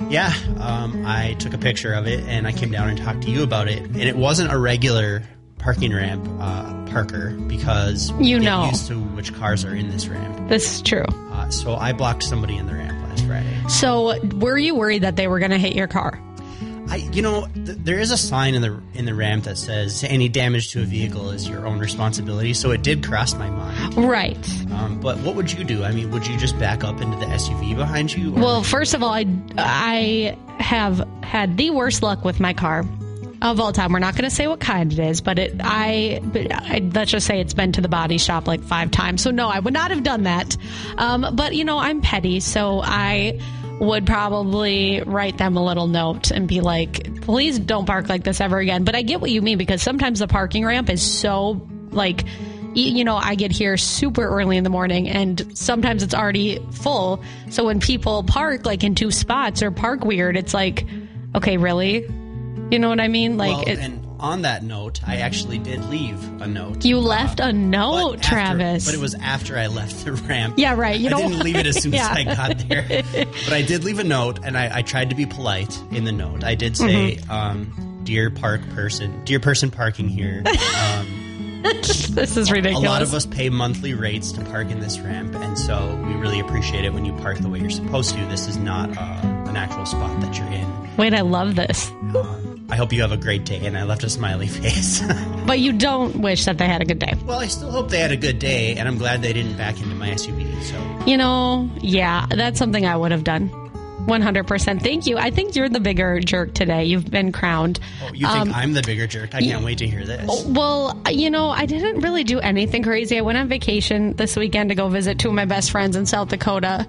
Yeah, 0.08 0.32
um, 0.60 1.04
I 1.04 1.32
took 1.40 1.52
a 1.52 1.58
picture 1.58 1.92
of 1.92 2.06
it 2.06 2.20
and 2.28 2.46
I 2.46 2.52
came 2.52 2.70
down 2.70 2.88
and 2.88 2.96
talked 2.96 3.22
to 3.22 3.28
you 3.28 3.42
about 3.42 3.66
it. 3.66 3.80
And 3.82 4.00
it 4.02 4.16
wasn't 4.16 4.52
a 4.52 4.56
regular 4.56 5.24
parking 5.66 5.92
ramp 5.92 6.24
uh, 6.38 6.72
parker 6.92 7.30
because 7.48 8.12
You 8.20 8.38
know. 8.38 8.66
used 8.68 8.86
to 8.86 9.00
which 9.00 9.34
cars 9.34 9.64
are 9.64 9.74
in 9.74 9.90
this 9.90 10.06
ramp. 10.06 10.48
This 10.48 10.76
is 10.76 10.80
true. 10.82 11.02
Uh, 11.32 11.50
so 11.50 11.74
I 11.74 11.92
blocked 11.92 12.22
somebody 12.22 12.56
in 12.56 12.66
the 12.68 12.74
ramp 12.74 12.96
last 13.08 13.26
Friday. 13.26 13.52
So 13.68 14.16
were 14.36 14.56
you 14.56 14.76
worried 14.76 15.02
that 15.02 15.16
they 15.16 15.26
were 15.26 15.40
going 15.40 15.50
to 15.50 15.58
hit 15.58 15.74
your 15.74 15.88
car? 15.88 16.22
I, 16.88 16.98
you 17.10 17.20
know, 17.20 17.48
th- 17.48 17.78
there 17.80 17.98
is 17.98 18.12
a 18.12 18.16
sign 18.16 18.54
in 18.54 18.62
the 18.62 18.80
in 18.94 19.06
the 19.06 19.14
ramp 19.16 19.42
that 19.42 19.58
says 19.58 20.04
any 20.04 20.28
damage 20.28 20.70
to 20.70 20.82
a 20.82 20.84
vehicle 20.84 21.30
is 21.30 21.48
your 21.48 21.66
own 21.66 21.80
responsibility. 21.80 22.54
So 22.54 22.70
it 22.70 22.84
did 22.84 23.04
cross 23.04 23.34
my 23.34 23.50
mind. 23.50 23.96
Right. 23.96 24.48
Um, 24.70 25.00
but 25.00 25.18
what 25.18 25.34
would 25.34 25.50
you 25.52 25.64
do? 25.64 25.82
I 25.82 25.90
mean, 25.90 26.12
would 26.12 26.24
you 26.28 26.38
just 26.38 26.56
back 26.60 26.84
up 26.84 27.00
into 27.00 27.18
the 27.18 27.26
SUV 27.26 27.74
behind 27.74 28.14
you? 28.14 28.32
or- 28.36 28.40
Well, 28.40 28.62
first 28.62 28.94
of 28.94 29.02
all, 29.02 29.12
I, 29.12 29.26
I 29.58 30.38
have 30.60 31.04
had 31.24 31.56
the 31.56 31.70
worst 31.70 32.04
luck 32.04 32.24
with 32.24 32.38
my 32.38 32.52
car 32.54 32.84
of 33.52 33.60
all 33.60 33.72
time. 33.72 33.92
We're 33.92 33.98
not 33.98 34.14
going 34.14 34.28
to 34.28 34.34
say 34.34 34.46
what 34.46 34.60
kind 34.60 34.92
it 34.92 34.98
is, 34.98 35.20
but 35.20 35.38
it 35.38 35.54
I, 35.60 36.20
I 36.50 36.90
let's 36.92 37.10
just 37.10 37.26
say 37.26 37.40
it's 37.40 37.54
been 37.54 37.72
to 37.72 37.80
the 37.80 37.88
body 37.88 38.18
shop 38.18 38.46
like 38.46 38.62
five 38.62 38.90
times. 38.90 39.22
So 39.22 39.30
no, 39.30 39.48
I 39.48 39.58
would 39.58 39.74
not 39.74 39.90
have 39.90 40.02
done 40.02 40.24
that. 40.24 40.56
Um, 40.96 41.34
but 41.34 41.54
you 41.54 41.64
know, 41.64 41.78
I'm 41.78 42.00
petty, 42.00 42.40
so 42.40 42.80
I 42.82 43.40
would 43.80 44.06
probably 44.06 45.02
write 45.02 45.36
them 45.38 45.56
a 45.56 45.64
little 45.64 45.86
note 45.86 46.30
and 46.30 46.48
be 46.48 46.60
like, 46.60 47.20
please 47.22 47.58
don't 47.58 47.84
park 47.84 48.08
like 48.08 48.24
this 48.24 48.40
ever 48.40 48.58
again. 48.58 48.84
But 48.84 48.94
I 48.94 49.02
get 49.02 49.20
what 49.20 49.30
you 49.30 49.42
mean 49.42 49.58
because 49.58 49.82
sometimes 49.82 50.20
the 50.20 50.28
parking 50.28 50.64
ramp 50.64 50.88
is 50.88 51.02
so 51.02 51.66
like 51.90 52.24
you 52.76 53.04
know, 53.04 53.16
I 53.16 53.36
get 53.36 53.52
here 53.52 53.78
super 53.78 54.22
early 54.22 54.58
in 54.58 54.64
the 54.64 54.70
morning 54.70 55.08
and 55.08 55.56
sometimes 55.56 56.02
it's 56.02 56.12
already 56.14 56.58
full. 56.72 57.22
So 57.48 57.64
when 57.64 57.80
people 57.80 58.22
park 58.22 58.66
like 58.66 58.84
in 58.84 58.94
two 58.94 59.10
spots 59.10 59.62
or 59.62 59.70
park 59.70 60.04
weird, 60.04 60.36
it's 60.36 60.52
like, 60.52 60.86
okay, 61.34 61.56
really? 61.56 62.06
You 62.70 62.78
know 62.78 62.88
what 62.88 63.00
I 63.00 63.08
mean? 63.08 63.36
Like, 63.36 63.50
well, 63.58 63.68
it, 63.68 63.78
and 63.78 64.04
on 64.18 64.42
that 64.42 64.62
note, 64.64 65.00
I 65.06 65.16
actually 65.16 65.58
did 65.58 65.84
leave 65.84 66.22
a 66.40 66.46
note. 66.48 66.84
you 66.84 66.98
left 66.98 67.38
a 67.38 67.44
But 67.46 67.54
note, 67.54 68.14
after- 68.16 68.28
Travis. 68.28 68.86
But 68.86 68.94
it 68.94 69.00
was 69.00 69.14
after 69.14 69.56
I 69.56 69.66
left 69.68 70.04
the 70.04 70.12
ramp. 70.14 70.54
Yeah, 70.58 70.74
right. 70.74 70.98
You 70.98 71.06
I 71.08 71.10
don't- 71.10 71.30
didn't 71.30 71.44
leave 71.44 71.56
it 71.56 71.66
as 71.66 71.76
soon 71.82 71.92
Yeah. 71.92 72.08
as 72.10 72.16
I 72.16 72.24
got 72.24 72.58
there. 72.68 72.86
but 73.14 73.52
I 73.52 73.62
did 73.62 73.84
leave 73.84 73.98
a 74.00 74.04
note, 74.04 74.40
and 74.42 74.56
I, 74.58 74.78
I 74.78 74.82
tried 74.82 75.10
to 75.10 75.16
be 75.16 75.26
polite 75.26 75.80
in 75.92 76.04
the 76.04 76.12
note. 76.12 76.42
I 76.44 76.54
did 76.54 76.76
say, 76.76 77.16
Mm-hmm. 77.16 77.30
um, 77.30 78.00
"Dear 78.04 78.30
park 78.30 78.62
person, 78.70 79.24
dear 79.24 79.38
person 79.40 79.70
parking 79.70 80.08
here." 80.08 80.42
Um, 80.86 81.62
this 82.14 82.36
is 82.36 82.52
ridiculous. 82.52 82.86
a 82.86 82.88
lot 82.88 83.02
of 83.02 83.12
us 83.12 83.26
pay 83.26 83.48
monthly 83.48 83.92
rates 83.92 84.30
to 84.32 84.44
park 84.44 84.70
in 84.70 84.78
this 84.78 85.00
ramp, 85.00 85.34
and 85.34 85.58
so 85.58 85.96
we 86.06 86.14
really 86.14 86.38
appreciate 86.38 86.84
it 86.84 86.92
when 86.94 87.04
you 87.04 87.12
park 87.14 87.38
the 87.38 87.48
way 87.48 87.58
you're 87.58 87.70
supposed 87.70 88.14
to. 88.14 88.24
This 88.26 88.46
is 88.46 88.56
not 88.56 88.96
uh, 88.96 89.20
an 89.48 89.56
actual 89.56 89.84
spot 89.84 90.20
that 90.20 90.38
you're 90.38 90.46
in. 90.46 90.96
Wait, 90.96 91.12
I 91.12 91.22
love 91.22 91.56
this. 91.56 91.90
I 92.68 92.76
hope 92.76 92.92
you 92.92 93.00
have 93.02 93.12
a 93.12 93.16
great 93.16 93.44
day, 93.44 93.64
and 93.64 93.78
I 93.78 93.84
left 93.84 94.02
a 94.04 94.10
smiley 94.10 94.46
face. 94.48 95.02
But 95.46 95.60
you 95.60 95.72
don't 95.72 96.16
wish 96.16 96.44
that 96.46 96.58
they 96.58 96.66
had 96.66 96.82
a 96.82 96.84
good 96.84 96.98
day. 96.98 97.14
well, 97.24 97.38
I 97.38 97.46
still 97.46 97.70
hope 97.70 97.90
they 97.90 98.00
had 98.00 98.12
a 98.12 98.16
good 98.16 98.38
day, 98.38 98.74
and 98.76 98.88
I'm 98.88 98.98
glad 98.98 99.22
they 99.22 99.32
didn't 99.32 99.56
back 99.56 99.80
into 99.80 99.94
my 99.94 100.10
SUV. 100.10 100.62
So. 100.62 101.04
You 101.06 101.16
know, 101.16 101.70
yeah, 101.80 102.26
that's 102.28 102.58
something 102.58 102.84
I 102.84 102.96
would 102.96 103.12
have 103.12 103.24
done. 103.24 103.50
100%. 104.06 104.82
Thank 104.82 105.06
you. 105.06 105.18
I 105.18 105.30
think 105.30 105.56
you're 105.56 105.68
the 105.68 105.80
bigger 105.80 106.20
jerk 106.20 106.54
today. 106.54 106.84
You've 106.84 107.10
been 107.10 107.32
crowned. 107.32 107.80
Oh, 108.02 108.12
you 108.14 108.26
think 108.26 108.38
um, 108.38 108.52
I'm 108.54 108.72
the 108.72 108.82
bigger 108.82 109.06
jerk? 109.06 109.34
I 109.34 109.40
can't 109.40 109.64
wait 109.64 109.78
to 109.78 109.86
hear 109.86 110.04
this. 110.04 110.26
Oh, 110.28 110.44
well, 110.48 111.00
you 111.10 111.28
know, 111.28 111.48
I 111.48 111.66
didn't 111.66 112.00
really 112.00 112.22
do 112.22 112.38
anything 112.38 112.82
crazy. 112.84 113.18
I 113.18 113.22
went 113.22 113.36
on 113.38 113.48
vacation 113.48 114.14
this 114.14 114.36
weekend 114.36 114.68
to 114.70 114.74
go 114.76 114.88
visit 114.88 115.18
two 115.18 115.28
of 115.28 115.34
my 115.34 115.44
best 115.44 115.72
friends 115.72 115.96
in 115.96 116.06
South 116.06 116.28
Dakota. 116.28 116.86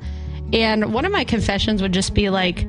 And 0.54 0.94
one 0.94 1.06
of 1.06 1.12
my 1.12 1.24
confessions 1.24 1.82
would 1.82 1.92
just 1.94 2.14
be 2.14 2.30
like, 2.30 2.68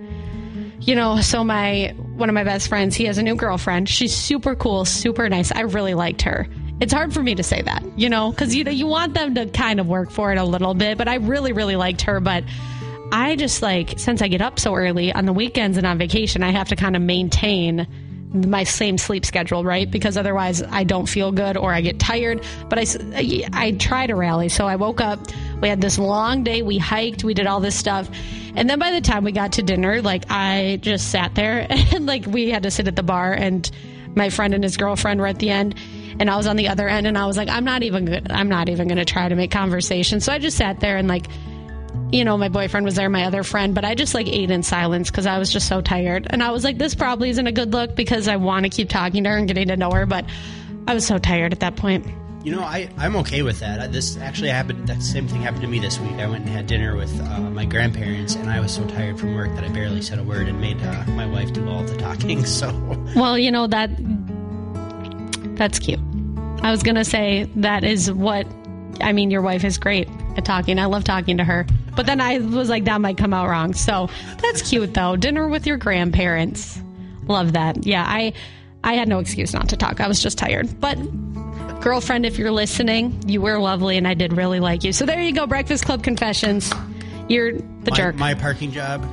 you 0.81 0.95
know, 0.95 1.21
so 1.21 1.45
my 1.45 1.95
one 2.17 2.29
of 2.29 2.35
my 2.35 2.45
best 2.45 2.69
friends, 2.69 2.97
he 2.97 3.05
has 3.05 3.19
a 3.19 3.23
new 3.23 3.35
girlfriend. 3.35 3.89
She's 3.89 4.15
super 4.15 4.55
cool, 4.55 4.85
super 4.85 5.29
nice. 5.29 5.53
I 5.53 5.61
really 5.61 5.95
liked 5.95 6.23
her. 6.23 6.47
It's 6.81 6.93
hard 6.93 7.13
for 7.13 7.23
me 7.23 7.35
to 7.35 7.43
say 7.43 7.61
that, 7.63 7.83
you 7.99 8.09
know, 8.09 8.31
because 8.31 8.55
you 8.55 8.65
know 8.65 8.71
you 8.71 8.87
want 8.87 9.15
them 9.15 9.35
to 9.35 9.47
kind 9.47 9.81
of 9.81 9.89
work 9.89 10.11
for 10.11 10.31
it 10.33 10.39
a 10.39 10.45
little 10.45 10.75
bit. 10.75 10.97
But 10.97 11.09
I 11.09 11.17
really, 11.17 11.53
really 11.53 11.77
liked 11.77 12.03
her. 12.03 12.21
But 12.21 12.45
I 13.11 13.37
just 13.37 13.63
like 13.63 13.99
since 13.99 14.23
I 14.23 14.29
get 14.29 14.43
up 14.43 14.59
so 14.59 14.75
early 14.75 15.13
on 15.13 15.27
the 15.27 15.33
weekends 15.33 15.77
and 15.77 15.87
on 15.87 15.99
vacation, 15.99 16.43
I 16.43 16.51
have 16.51 16.69
to 16.69 16.77
kind 16.77 16.95
of 16.95 17.03
maintain 17.03 17.87
my 18.33 18.65
same 18.65 18.99
sleep 18.99 19.25
schedule, 19.25 19.65
right? 19.65 19.89
Mm. 19.89 19.91
Because 19.91 20.17
otherwise 20.17 20.63
I 20.63 20.85
don't 20.85 21.07
feel 21.07 21.33
good 21.33 21.57
or 21.57 21.73
I 21.73 21.81
get 21.81 21.99
tired. 21.99 22.45
But 22.69 22.79
I, 22.79 23.45
I 23.53 23.73
try 23.73 24.07
to 24.07 24.15
rally. 24.15 24.49
So 24.49 24.67
I 24.67 24.77
woke 24.77 25.01
up, 25.01 25.21
we 25.61 25.69
had 25.69 25.81
this 25.81 25.99
long 25.99 26.45
day, 26.45 26.63
we 26.63 26.79
hiked, 26.79 27.25
we 27.25 27.35
did 27.35 27.47
all 27.47 27.61
this 27.61 27.77
stuff. 27.77 28.09
And 28.55 28.69
then 28.69 28.79
by 28.79 28.91
the 28.91 29.01
time 29.01 29.25
we 29.25 29.33
got 29.33 29.53
to 29.53 29.63
dinner, 29.63 30.03
like 30.03 30.25
I 30.31 30.79
just 30.83 31.11
sat 31.11 31.35
there 31.35 31.67
and 31.71 32.07
like 32.07 32.27
we 32.27 32.51
had 32.51 32.63
to 32.65 32.71
sit 32.71 32.89
at 32.89 32.97
the 32.97 33.03
bar 33.03 33.33
and 33.33 33.71
my 34.15 34.31
friend 34.31 34.55
and 34.55 34.65
his 34.65 34.77
girlfriend 34.77 35.21
were 35.21 35.27
at 35.27 35.39
the 35.39 35.51
end 35.51 35.75
and 36.19 36.29
I 36.29 36.37
was 36.37 36.47
on 36.47 36.57
the 36.57 36.69
other 36.69 36.89
end 36.89 37.07
and 37.07 37.17
I 37.17 37.27
was 37.27 37.37
like, 37.37 37.49
I'm 37.49 37.65
not 37.65 37.83
even 37.83 38.05
good. 38.05 38.31
I'm 38.31 38.49
not 38.49 38.69
even 38.69 38.89
going 38.89 38.99
to 38.99 39.05
try 39.05 39.29
to 39.29 39.37
make 39.37 39.51
conversation. 39.51 40.21
So 40.21 40.33
I 40.33 40.39
just 40.39 40.57
sat 40.57 40.81
there 40.81 40.97
and 40.97 41.07
like, 41.07 41.27
you 42.11 42.25
know, 42.25 42.39
my 42.39 42.49
boyfriend 42.49 42.85
was 42.85 42.95
there, 42.95 43.09
my 43.09 43.25
other 43.25 43.43
friend, 43.43 43.75
but 43.75 43.85
I 43.85 43.95
just 43.95 44.15
like 44.15 44.29
ate 44.29 44.51
in 44.51 44.63
silence 44.63 45.11
because 45.11 45.27
I 45.27 45.39
was 45.39 45.53
just 45.53 45.69
so 45.69 45.81
tired. 45.81 46.27
And 46.31 46.43
I 46.43 46.51
was 46.51 46.65
like, 46.65 46.79
this 46.79 46.95
probably 46.95 47.31
isn't 47.31 47.47
a 47.47 47.53
good 47.53 47.73
look 47.73 47.95
because 47.95 48.29
I 48.29 48.37
want 48.37 48.65
to 48.65 48.71
keep 48.71 48.89
talking 48.89 49.25
to 49.25 49.31
her 49.31 49.37
and 49.37 49.47
getting 49.47 49.69
to 49.69 49.77
know 49.77 49.91
her, 49.91 50.07
but 50.07 50.25
I 50.87 50.95
was 50.95 51.07
so 51.07 51.19
tired 51.19 51.53
at 51.53 51.61
that 51.61 51.77
point. 51.77 52.07
You 52.45 52.53
know, 52.53 52.63
I, 52.63 52.89
I'm 52.97 53.17
okay 53.17 53.43
with 53.43 53.61
that. 53.61 53.93
This 53.93 54.17
actually 54.17 54.49
happened, 54.49 54.87
that 54.87 55.03
same 55.03 55.29
thing 55.29 55.43
happened 55.43 55.63
to 55.63 55.69
me 55.69 55.81
this 55.81 55.99
week. 55.99 56.13
I 56.13 56.27
went 56.27 56.47
and 56.47 56.55
had 56.55 56.67
dinner 56.67 56.97
with 56.97 57.21
uh, 57.21 57.41
my 57.41 57.67
grandparents, 57.67 58.37
and 58.37 58.49
I 58.49 58.61
was 58.61 58.73
so 58.73 58.87
tired 58.87 59.19
from 59.19 59.35
work 59.35 59.55
that 59.57 59.65
I 59.65 59.69
barely 59.69 60.01
said 60.01 60.19
a 60.19 60.23
word 60.23 60.49
and 60.49 60.61
made 60.61 60.81
uh, 60.81 61.05
my 61.09 61.27
wife 61.27 61.53
do 61.53 61.69
all 61.69 61.83
the 61.83 61.97
talking. 61.97 62.45
So, 62.47 62.71
Well, 63.17 63.37
you 63.37 63.51
know, 63.51 63.67
that 63.67 63.91
that's 65.59 65.79
cute. 65.79 66.01
I 66.63 66.71
was 66.71 66.83
going 66.83 66.95
to 66.95 67.05
say 67.05 67.51
that 67.57 67.85
is 67.85 68.11
what 68.11 68.47
I 69.01 69.13
mean, 69.13 69.31
your 69.31 69.43
wife 69.43 69.65
is 69.65 69.79
great 69.79 70.09
at 70.37 70.45
talking. 70.45 70.79
I 70.79 70.87
love 70.87 71.05
talking 71.05 71.37
to 71.39 71.45
her. 71.45 71.67
But 71.99 72.07
then 72.07 72.21
I 72.21 72.39
was 72.39 72.69
like, 72.69 72.85
that 72.85 73.01
might 73.01 73.19
come 73.19 73.35
out 73.35 73.49
wrong. 73.49 73.75
So 73.75 74.09
that's 74.41 74.63
cute, 74.71 74.95
though. 74.95 75.17
Dinner 75.17 75.49
with 75.49 75.67
your 75.67 75.79
grandparents. 75.79 76.81
Love 77.27 77.55
that. 77.55 77.85
Yeah, 77.85 78.05
I 78.07 78.35
I 78.85 78.95
had 78.95 79.09
no 79.09 79.19
excuse 79.19 79.53
not 79.53 79.71
to 79.71 79.77
talk. 79.77 80.01
I 80.01 80.07
was 80.07 80.23
just 80.23 80.39
tired. 80.39 80.79
But 80.79 80.95
girlfriend, 81.81 82.25
if 82.25 82.39
you're 82.39 82.53
listening, 82.53 83.21
you 83.27 83.41
were 83.41 83.59
lovely 83.59 83.97
and 83.97 84.07
I 84.07 84.15
did 84.15 84.33
really 84.33 84.61
like 84.61 84.85
you. 84.85 84.93
So 84.93 85.07
there 85.07 85.21
you 85.21 85.33
go, 85.33 85.49
Breakfast 85.49 85.87
Club 85.87 86.05
confessions. 86.05 86.73
You're 87.29 87.55
the 87.55 87.91
my, 87.91 87.97
jerk. 87.97 88.15
my 88.15 88.35
parking 88.35 88.71
job 88.71 89.05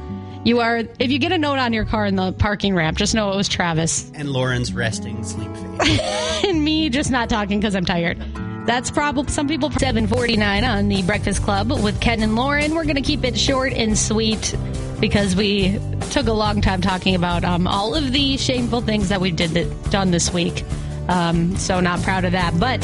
you 0.43 0.59
are 0.59 0.83
if 0.99 1.09
you 1.09 1.17
get 1.17 1.31
a 1.31 1.39
note 1.39 1.57
on 1.57 1.73
your 1.73 1.85
car 1.85 2.05
in 2.05 2.15
the 2.15 2.31
parking 2.33 2.75
ramp, 2.75 2.99
just 2.99 3.15
know 3.15 3.33
it 3.33 3.35
was 3.35 3.49
Travis. 3.49 4.11
and 4.13 4.29
Lauren's 4.29 4.71
resting 4.71 5.23
sleep 5.23 5.51
face. 5.57 6.43
and 6.45 6.63
me 6.63 6.89
just 6.89 7.09
not 7.09 7.29
talking 7.29 7.59
because 7.59 7.75
I'm 7.75 7.83
tired. 7.83 8.23
That's 8.65 8.89
probably 8.89 9.31
some 9.31 9.47
people. 9.47 9.69
749 9.69 10.63
on 10.63 10.87
the 10.87 11.03
Breakfast 11.03 11.43
Club 11.43 11.71
with 11.71 12.01
Ken 12.01 12.23
and 12.23 12.35
Lauren. 12.35 12.73
We're 12.73 12.83
going 12.83 12.95
to 12.95 13.01
keep 13.01 13.23
it 13.23 13.37
short 13.37 13.73
and 13.73 13.95
sweet 13.95 14.55
because 14.99 15.35
we 15.35 15.79
took 16.09 16.25
a 16.27 16.33
long 16.33 16.61
time 16.61 16.81
talking 16.81 17.13
about 17.13 17.43
um, 17.43 17.67
all 17.67 17.93
of 17.93 18.11
the 18.11 18.37
shameful 18.37 18.81
things 18.81 19.09
that 19.09 19.21
we 19.21 19.29
did 19.29 19.51
that, 19.51 19.91
done 19.91 20.09
this 20.09 20.33
week. 20.33 20.63
Um, 21.07 21.55
so 21.57 21.79
not 21.79 22.01
proud 22.01 22.25
of 22.25 22.31
that. 22.31 22.59
But 22.59 22.83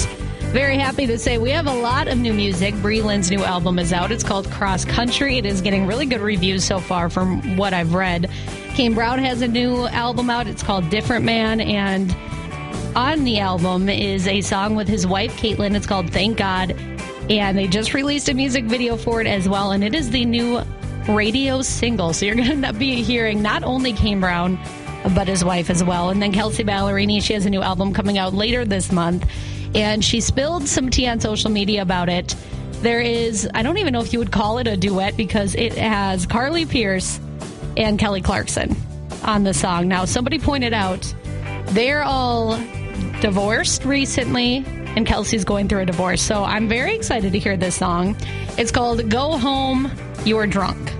very 0.51 0.77
happy 0.77 1.07
to 1.07 1.17
say 1.17 1.39
we 1.39 1.49
have 1.49 1.65
a 1.65 1.73
lot 1.73 2.07
of 2.07 2.17
new 2.17 2.33
music. 2.33 2.75
Breland's 2.75 3.31
new 3.31 3.43
album 3.43 3.79
is 3.79 3.91
out. 3.91 4.11
It's 4.11 4.23
called 4.23 4.51
Cross 4.51 4.85
Country. 4.85 5.39
It 5.39 5.47
is 5.47 5.61
getting 5.61 5.87
really 5.87 6.05
good 6.05 6.21
reviews 6.21 6.63
so 6.63 6.79
far 6.79 7.09
from 7.09 7.57
what 7.57 7.73
I've 7.73 7.95
read. 7.95 8.29
Kane 8.75 8.93
Brown 8.93 9.17
has 9.17 9.41
a 9.41 9.47
new 9.47 9.87
album 9.87 10.29
out. 10.29 10.45
It's 10.45 10.61
called 10.61 10.89
Different 10.91 11.25
Man. 11.25 11.59
And 11.59 12.15
on 12.95 13.23
the 13.23 13.39
album 13.39 13.89
is 13.89 14.27
a 14.27 14.41
song 14.41 14.75
with 14.75 14.87
his 14.87 15.07
wife, 15.07 15.35
Katelyn. 15.37 15.75
It's 15.75 15.87
called 15.87 16.11
Thank 16.11 16.37
God. 16.37 16.71
And 17.29 17.57
they 17.57 17.67
just 17.67 17.93
released 17.93 18.27
a 18.29 18.33
music 18.33 18.65
video 18.65 18.97
for 18.97 19.21
it 19.21 19.27
as 19.27 19.47
well. 19.47 19.71
And 19.71 19.83
it 19.83 19.95
is 19.95 20.09
the 20.09 20.25
new 20.25 20.61
radio 21.07 21.61
single. 21.61 22.13
So 22.13 22.25
you're 22.25 22.35
going 22.43 22.61
to 22.61 22.73
be 22.73 23.01
hearing 23.01 23.41
not 23.41 23.63
only 23.63 23.93
Kane 23.93 24.19
Brown, 24.19 24.59
but 25.15 25.27
his 25.27 25.43
wife 25.43 25.69
as 25.69 25.83
well. 25.83 26.09
And 26.09 26.21
then 26.21 26.31
Kelsea 26.33 26.63
Ballerini, 26.63 27.21
she 27.21 27.33
has 27.33 27.45
a 27.45 27.49
new 27.49 27.61
album 27.61 27.93
coming 27.93 28.17
out 28.17 28.33
later 28.33 28.65
this 28.65 28.91
month. 28.91 29.25
And 29.73 30.03
she 30.03 30.19
spilled 30.19 30.67
some 30.67 30.89
tea 30.89 31.07
on 31.07 31.19
social 31.21 31.49
media 31.49 31.81
about 31.81 32.09
it. 32.09 32.35
There 32.81 32.99
is, 32.99 33.49
I 33.53 33.63
don't 33.63 33.77
even 33.77 33.93
know 33.93 34.01
if 34.01 34.11
you 34.11 34.19
would 34.19 34.31
call 34.31 34.57
it 34.57 34.67
a 34.67 34.75
duet 34.75 35.15
because 35.15 35.55
it 35.55 35.73
has 35.75 36.25
Carly 36.25 36.65
Pearce 36.65 37.19
and 37.77 37.97
Kelly 37.97 38.21
Clarkson 38.21 38.75
on 39.23 39.43
the 39.43 39.53
song. 39.53 39.87
Now, 39.87 40.03
somebody 40.03 40.39
pointed 40.39 40.73
out 40.73 41.13
they're 41.67 42.03
all 42.03 42.59
divorced 43.21 43.85
recently, 43.85 44.63
and 44.95 45.05
Kelsea's 45.07 45.45
going 45.45 45.67
through 45.67 45.81
a 45.81 45.85
divorce. 45.85 46.21
So 46.21 46.43
I'm 46.43 46.67
very 46.67 46.95
excited 46.95 47.33
to 47.33 47.39
hear 47.39 47.57
this 47.57 47.75
song. 47.75 48.15
It's 48.57 48.71
called 48.71 49.09
Go 49.09 49.37
Home, 49.37 49.91
You're 50.25 50.47
Drunk. 50.47 50.91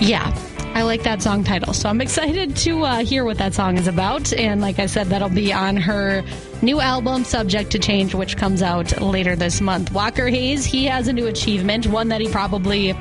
Yeah, 0.00 0.32
I 0.74 0.82
like 0.82 1.04
that 1.04 1.22
song 1.22 1.44
title. 1.44 1.72
So 1.72 1.88
I'm 1.88 2.00
excited 2.00 2.56
to 2.56 2.82
uh, 2.82 3.04
hear 3.04 3.24
what 3.24 3.38
that 3.38 3.54
song 3.54 3.78
is 3.78 3.86
about. 3.86 4.32
And 4.32 4.60
like 4.60 4.80
I 4.80 4.86
said, 4.86 5.06
that'll 5.06 5.28
be 5.28 5.52
on 5.52 5.76
her 5.76 6.24
new 6.62 6.80
album, 6.80 7.22
Subject 7.22 7.70
to 7.70 7.78
Change, 7.78 8.12
which 8.14 8.36
comes 8.36 8.60
out 8.60 9.00
later 9.00 9.36
this 9.36 9.60
month. 9.60 9.92
Walker 9.92 10.26
Hayes, 10.26 10.64
he 10.64 10.86
has 10.86 11.06
a 11.06 11.12
new 11.12 11.28
achievement, 11.28 11.86
one 11.86 12.08
that 12.08 12.20
he 12.20 12.28
probably 12.28 12.92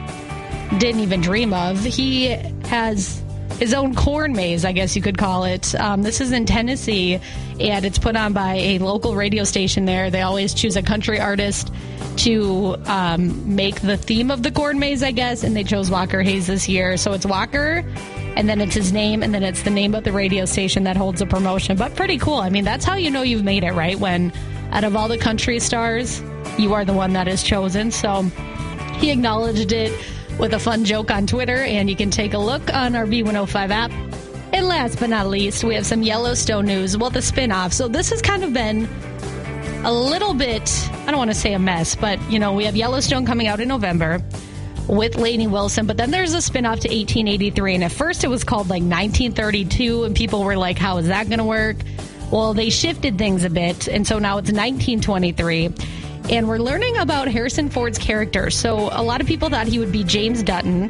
didn't 0.78 1.02
even 1.02 1.22
dream 1.22 1.52
of. 1.52 1.84
He 1.84 2.28
has 2.66 3.23
his 3.64 3.74
own 3.74 3.96
corn 3.96 4.34
maze, 4.34 4.66
I 4.66 4.74
guess 4.74 4.94
you 4.94 5.02
could 5.02 5.18
call 5.18 5.46
it. 5.46 5.74
Um, 5.76 6.02
this 6.02 6.20
is 6.20 6.34
in 6.34 6.46
Tennessee, 6.46 7.22
and 7.62 7.86
it's 7.86 7.98
put 7.98 8.18
on 8.18 8.34
by 8.34 8.56
a 8.56 8.78
local 8.80 9.16
radio 9.16 9.46
station 9.46 9.86
there. 9.86 10.10
They 10.10 10.22
always 10.22 10.54
choose 10.54 10.76
a 10.76 10.82
country 10.82 11.18
artist 11.18 11.72
to 12.18 12.76
um, 12.88 13.56
make 13.56 13.80
the 13.80 13.96
theme 13.96 14.32
of 14.32 14.44
the 14.44 14.52
corn 14.52 14.80
maze, 14.80 15.02
I 15.02 15.12
guess, 15.12 15.46
and 15.46 15.56
they 15.56 15.64
chose 15.64 15.90
Walker 15.90 16.22
Hayes 16.22 16.48
this 16.48 16.68
year. 16.68 16.98
So 16.98 17.14
it's 17.14 17.26
Walker, 17.26 17.86
and 18.36 18.50
then 18.50 18.60
it's 18.60 18.76
his 18.76 18.92
name, 18.92 19.24
and 19.24 19.34
then 19.34 19.44
it's 19.44 19.64
the 19.64 19.70
name 19.70 19.96
of 19.96 20.04
the 20.04 20.12
radio 20.12 20.44
station 20.44 20.84
that 20.84 20.98
holds 20.98 21.22
the 21.22 21.26
promotion. 21.26 21.78
But 21.78 21.96
pretty 21.96 22.18
cool. 22.18 22.40
I 22.40 22.50
mean, 22.50 22.66
that's 22.66 22.84
how 22.84 22.96
you 22.96 23.10
know 23.10 23.22
you've 23.22 23.46
made 23.46 23.64
it, 23.64 23.72
right? 23.72 23.98
When 23.98 24.34
out 24.72 24.84
of 24.84 24.98
all 24.98 25.08
the 25.08 25.18
country 25.18 25.62
stars, 25.62 26.22
you 26.58 26.74
are 26.74 26.84
the 26.84 26.92
one 26.92 27.14
that 27.14 27.30
is 27.30 27.42
chosen. 27.42 27.92
So 27.92 28.24
he 28.98 29.10
acknowledged 29.10 29.72
it 29.72 29.98
with 30.40 30.54
a 30.54 30.60
fun 30.60 30.86
joke 30.86 31.12
on 31.12 31.28
Twitter, 31.28 31.58
and 31.58 31.90
you 31.90 31.96
can 31.96 32.10
take 32.10 32.34
a 32.34 32.38
look 32.38 32.74
on 32.74 32.96
our 32.96 33.06
B105 33.06 33.70
app. 33.70 33.92
And 34.54 34.68
last 34.68 35.00
but 35.00 35.10
not 35.10 35.28
least, 35.28 35.64
we 35.64 35.76
have 35.76 35.86
some 35.86 36.04
Yellowstone 36.04 36.66
news. 36.66 36.98
Well, 36.98 37.10
the 37.10 37.20
spinoff. 37.20 37.74
So 37.74 37.88
this 37.88 38.10
has 38.12 38.22
kind 38.22 38.44
of 38.44 38.54
been 38.54 38.88
a 39.84 39.92
little 39.92 40.34
bit, 40.34 40.70
I 40.92 41.08
don't 41.08 41.18
want 41.18 41.32
to 41.32 41.36
say 41.36 41.54
a 41.54 41.60
mess, 41.60 41.96
but, 41.96 42.22
you 42.32 42.40
know, 42.40 42.54
we 42.54 42.66
have 42.66 42.76
Yellowstone 42.76 43.26
coming 43.26 43.48
out 43.48 43.60
in 43.60 43.68
November 43.68 44.24
with 44.88 45.16
Lainey 45.16 45.48
Wilson, 45.48 45.88
but 45.88 45.98
then 45.98 46.12
there's 46.12 46.34
a 46.34 46.38
spinoff 46.38 46.82
to 46.82 46.90
1883. 46.90 47.76
And 47.76 47.84
at 47.84 47.92
first 47.92 48.24
it 48.24 48.28
was 48.28 48.44
called 48.44 48.70
like 48.70 48.84
1932, 48.84 50.04
and 50.04 50.16
people 50.16 50.44
were 50.44 50.58
like, 50.58 50.78
how 50.78 50.98
is 50.98 51.08
that 51.08 51.28
going 51.28 51.40
to 51.40 51.46
work? 51.46 51.78
Well, 52.32 52.54
they 52.54 52.70
shifted 52.70 53.18
things 53.18 53.44
a 53.44 53.50
bit, 53.50 53.88
and 53.88 54.08
so 54.08 54.20
now 54.20 54.38
it's 54.40 54.52
1923 54.52 55.70
and 56.30 56.48
we're 56.48 56.58
learning 56.58 56.98
about 56.98 57.28
Harrison 57.28 57.70
Ford's 57.70 57.98
character. 57.98 58.50
So 58.50 58.90
a 58.92 59.04
lot 59.04 59.22
of 59.22 59.28
people 59.28 59.50
thought 59.50 59.68
he 59.68 59.80
would 59.80 59.92
be 59.92 60.04
James 60.04 60.42
Dutton, 60.44 60.90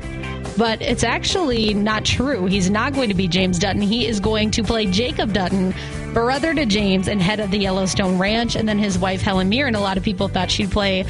but 0.57 0.81
it's 0.81 1.03
actually 1.03 1.73
not 1.73 2.05
true. 2.05 2.45
He's 2.45 2.69
not 2.69 2.93
going 2.93 3.09
to 3.09 3.15
be 3.15 3.27
James 3.27 3.57
Dutton. 3.59 3.81
He 3.81 4.05
is 4.05 4.19
going 4.19 4.51
to 4.51 4.63
play 4.63 4.85
Jacob 4.85 5.33
Dutton, 5.33 5.73
brother 6.13 6.53
to 6.53 6.65
James 6.65 7.07
and 7.07 7.21
head 7.21 7.39
of 7.39 7.51
the 7.51 7.57
Yellowstone 7.57 8.19
Ranch, 8.19 8.55
and 8.55 8.69
then 8.69 8.77
his 8.77 8.97
wife 8.97 9.21
Helen 9.21 9.49
Mirren. 9.49 9.75
A 9.75 9.79
lot 9.79 9.97
of 9.97 10.03
people 10.03 10.27
thought 10.27 10.51
she'd 10.51 10.71
play 10.71 11.05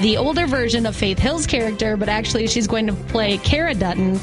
the 0.00 0.16
older 0.16 0.46
version 0.46 0.84
of 0.86 0.96
Faith 0.96 1.18
Hill's 1.18 1.46
character, 1.46 1.96
but 1.96 2.08
actually 2.08 2.46
she's 2.48 2.66
going 2.66 2.86
to 2.88 2.92
play 2.92 3.38
Cara 3.38 3.74
Dutton, 3.74 4.16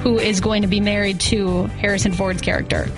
who 0.00 0.18
is 0.18 0.40
going 0.40 0.62
to 0.62 0.68
be 0.68 0.80
married 0.80 1.20
to 1.20 1.64
Harrison 1.66 2.12
Ford's 2.12 2.40
character. 2.40 2.88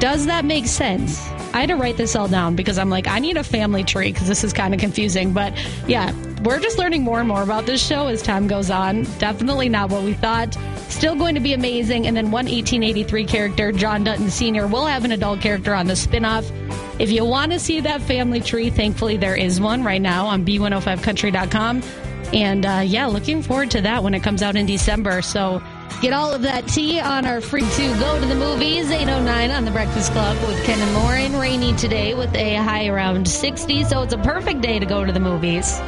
Does 0.00 0.26
that 0.26 0.44
make 0.44 0.66
sense? 0.66 1.28
I 1.52 1.60
had 1.60 1.68
to 1.70 1.76
write 1.76 1.96
this 1.96 2.14
all 2.14 2.28
down 2.28 2.56
because 2.56 2.78
I'm 2.78 2.90
like, 2.90 3.06
I 3.06 3.18
need 3.18 3.36
a 3.36 3.44
family 3.44 3.84
tree 3.84 4.12
because 4.12 4.28
this 4.28 4.44
is 4.44 4.52
kind 4.52 4.74
of 4.74 4.80
confusing. 4.80 5.32
But 5.32 5.54
yeah, 5.86 6.12
we're 6.42 6.60
just 6.60 6.78
learning 6.78 7.02
more 7.02 7.18
and 7.18 7.28
more 7.28 7.42
about 7.42 7.66
this 7.66 7.84
show 7.84 8.06
as 8.06 8.22
time 8.22 8.46
goes 8.46 8.70
on. 8.70 9.04
Definitely 9.18 9.68
not 9.68 9.90
what 9.90 10.02
we 10.02 10.14
thought. 10.14 10.56
Still 10.88 11.16
going 11.16 11.34
to 11.34 11.40
be 11.40 11.54
amazing. 11.54 12.06
And 12.06 12.16
then 12.16 12.26
one 12.26 12.46
1883 12.46 13.24
character, 13.24 13.72
John 13.72 14.04
Dutton 14.04 14.30
Sr., 14.30 14.66
will 14.66 14.86
have 14.86 15.04
an 15.04 15.12
adult 15.12 15.40
character 15.40 15.74
on 15.74 15.86
the 15.86 15.94
spinoff. 15.94 16.50
If 17.00 17.10
you 17.10 17.24
want 17.24 17.52
to 17.52 17.58
see 17.58 17.80
that 17.80 18.02
family 18.02 18.40
tree, 18.40 18.70
thankfully 18.70 19.16
there 19.16 19.36
is 19.36 19.60
one 19.60 19.82
right 19.82 20.02
now 20.02 20.26
on 20.26 20.44
B105country.com. 20.44 21.82
And 22.32 22.66
uh, 22.66 22.82
yeah, 22.84 23.06
looking 23.06 23.42
forward 23.42 23.70
to 23.72 23.80
that 23.82 24.02
when 24.02 24.14
it 24.14 24.22
comes 24.22 24.42
out 24.42 24.54
in 24.56 24.66
December. 24.66 25.22
So 25.22 25.62
Get 26.00 26.12
all 26.12 26.32
of 26.32 26.42
that 26.42 26.68
tea 26.68 27.00
on 27.00 27.26
our 27.26 27.40
free 27.40 27.62
to 27.62 27.98
go 27.98 28.20
to 28.20 28.26
the 28.26 28.34
movies, 28.34 28.88
809 28.88 29.50
on 29.50 29.64
the 29.64 29.70
Breakfast 29.72 30.12
Club 30.12 30.36
with 30.46 30.64
Ken 30.64 30.78
and 30.78 30.94
Lauren. 30.94 31.36
Rainy 31.36 31.74
today 31.74 32.14
with 32.14 32.32
a 32.34 32.54
high 32.54 32.86
around 32.86 33.26
60, 33.26 33.84
so 33.84 34.02
it's 34.02 34.12
a 34.12 34.18
perfect 34.18 34.60
day 34.60 34.78
to 34.78 34.86
go 34.86 35.04
to 35.04 35.10
the 35.10 35.18
movies. 35.20 35.78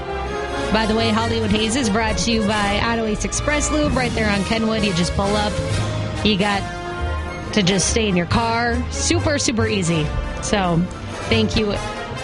By 0.73 0.87
the 0.87 0.97
way, 0.97 1.11
Hollywood 1.11 1.51
Haze 1.51 1.77
is 1.77 1.89
brought 1.89 2.19
to 2.19 2.33
you 2.33 2.47
by 2.47 2.81
Auto 2.81 3.05
Ace 3.05 3.25
Express 3.25 3.71
Lube 3.71 3.97
right 3.97 4.13
there 4.13 4.31
on 4.31 4.43
Kenwood. 4.45 4.85
You 4.85 4.93
just 4.95 5.13
pull 5.15 5.37
up. 5.37 5.53
You 6.25 6.37
got 6.37 6.61
to 7.55 7.63
just 7.63 7.91
stay 7.91 8.09
in 8.09 8.17
your 8.17 8.27
car. 8.27 8.83
Super, 8.91 9.39
super 9.39 9.67
easy. 9.67 10.07
So 10.43 10.79
thank 11.29 11.57
you 11.57 11.73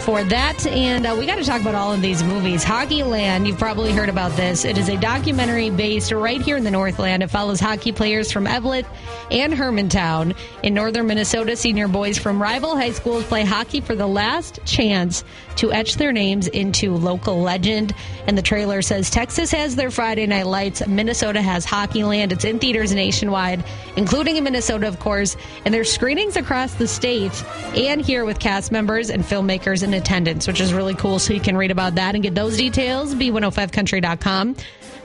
for 0.07 0.23
that. 0.23 0.65
And 0.69 1.05
uh, 1.05 1.17
we 1.19 1.27
got 1.27 1.35
to 1.35 1.43
talk 1.43 1.61
about 1.61 1.75
all 1.75 1.93
of 1.93 2.01
these 2.01 2.23
movies. 2.23 2.65
Hockeyland, 2.65 3.45
you've 3.45 3.59
probably 3.59 3.91
heard 3.91 4.09
about 4.09 4.31
this. 4.37 4.65
It 4.65 4.79
is 4.79 4.89
a 4.89 4.97
documentary 4.97 5.69
based 5.69 6.13
right 6.13 6.41
here 6.41 6.57
in 6.57 6.63
the 6.63 6.71
Northland. 6.71 7.25
It 7.25 7.27
follows 7.27 7.59
hockey 7.59 7.91
players 7.91 8.31
from 8.31 8.47
Eveleth 8.47 8.87
and 9.33 9.53
Hermantown 9.53 10.37
in 10.63 10.75
northern 10.75 11.09
Minnesota. 11.09 11.57
Senior 11.57 11.89
boys 11.89 12.19
from 12.19 12.41
rival 12.41 12.77
high 12.77 12.93
schools 12.93 13.25
play 13.25 13.45
hockey 13.45 13.81
for 13.81 13.97
the 13.97 14.07
last 14.07 14.61
chance 14.65 15.25
to 15.57 15.73
etch 15.73 15.97
their 15.97 16.13
names 16.13 16.47
into 16.47 16.95
local 16.95 17.41
legend. 17.41 17.93
And 18.29 18.39
the 18.39 18.43
trailer 18.43 18.83
says 18.83 19.11
Texas 19.11 19.51
has 19.51 19.75
their 19.75 19.91
Friday 19.91 20.27
Night 20.27 20.47
Lights, 20.47 20.87
Minnesota 20.87 21.43
has 21.43 21.67
Hockeyland. 21.67 22.31
It's 22.31 22.45
in 22.45 22.61
theaters 22.61 22.95
nationwide, 22.95 23.65
including 23.97 24.37
in 24.37 24.45
Minnesota, 24.45 24.87
of 24.87 25.01
course. 25.01 25.37
And 25.65 25.75
there's 25.75 25.93
screenings 25.93 26.37
across 26.37 26.75
the 26.75 26.87
state 26.87 27.45
and 27.75 28.01
here 28.01 28.25
with 28.25 28.39
cast 28.39 28.71
members 28.71 29.11
and 29.11 29.25
filmmakers 29.25 29.83
in 29.83 29.96
attendance, 29.97 30.47
which 30.47 30.61
is 30.61 30.73
really 30.73 30.95
cool. 30.95 31.19
So 31.19 31.35
you 31.35 31.41
can 31.41 31.57
read 31.57 31.71
about 31.71 31.97
that 31.97 32.15
and 32.15 32.23
get 32.23 32.35
those 32.35 32.57
details, 32.57 33.15
b105country.com. 33.15 34.57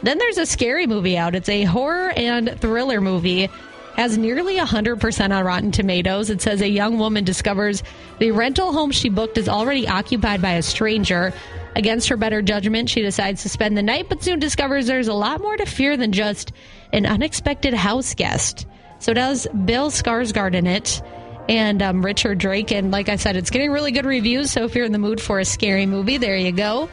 Then 0.04 0.18
there's 0.18 0.38
a 0.38 0.46
scary 0.46 0.88
movie 0.88 1.18
out. 1.18 1.36
It's 1.36 1.50
a 1.50 1.64
horror 1.64 2.12
and 2.12 2.60
thriller 2.60 3.02
movie 3.02 3.50
has 3.96 4.18
nearly 4.18 4.58
100% 4.58 5.36
on 5.36 5.46
Rotten 5.46 5.72
Tomatoes. 5.72 6.30
It 6.30 6.42
says 6.42 6.62
a 6.62 6.70
young 6.70 6.98
woman 6.98 7.24
discovers 7.24 7.84
the 8.20 8.32
rental 8.32 8.72
home 8.74 8.92
she 8.92 9.10
booked 9.10 9.38
is 9.38 9.50
already 9.50 9.88
occupied 9.88 10.42
by 10.42 10.54
a 10.54 10.62
stranger. 10.62 11.34
Against 11.76 12.10
her 12.10 12.18
better 12.18 12.42
judgment, 12.42 12.90
she 12.90 13.02
decides 13.02 13.44
to 13.44 13.50
spend 13.50 13.78
the 13.78 13.84
night, 13.84 14.08
but 14.10 14.24
soon 14.24 14.40
discovers 14.40 14.88
there's 14.88 15.08
a 15.08 15.14
lot 15.14 15.42
more 15.42 15.56
to 15.56 15.66
fear 15.66 15.98
than 15.98 16.12
just 16.12 16.52
an 16.94 17.06
unexpected 17.06 17.74
house 17.74 18.14
guest. 18.14 18.66
So 19.00 19.14
does 19.14 19.48
Bill 19.66 19.90
Skarsgård 19.90 20.54
in 20.54 20.68
it 20.68 21.02
and 21.50 21.82
um, 21.82 22.06
Richard 22.06 22.38
Drake. 22.38 22.72
And 22.72 22.92
like 22.92 23.10
I 23.10 23.16
said, 23.16 23.36
it's 23.36 23.50
getting 23.50 23.72
really 23.72 23.92
good 23.92 24.06
reviews. 24.06 24.52
So 24.52 24.64
if 24.66 24.76
you're 24.76 24.86
in 24.86 24.92
the 24.92 25.00
mood 25.00 25.22
for 25.22 25.40
a 25.40 25.46
scary 25.46 25.86
movie, 25.86 26.18
there 26.18 26.38
you 26.38 26.52
go. 26.52 26.90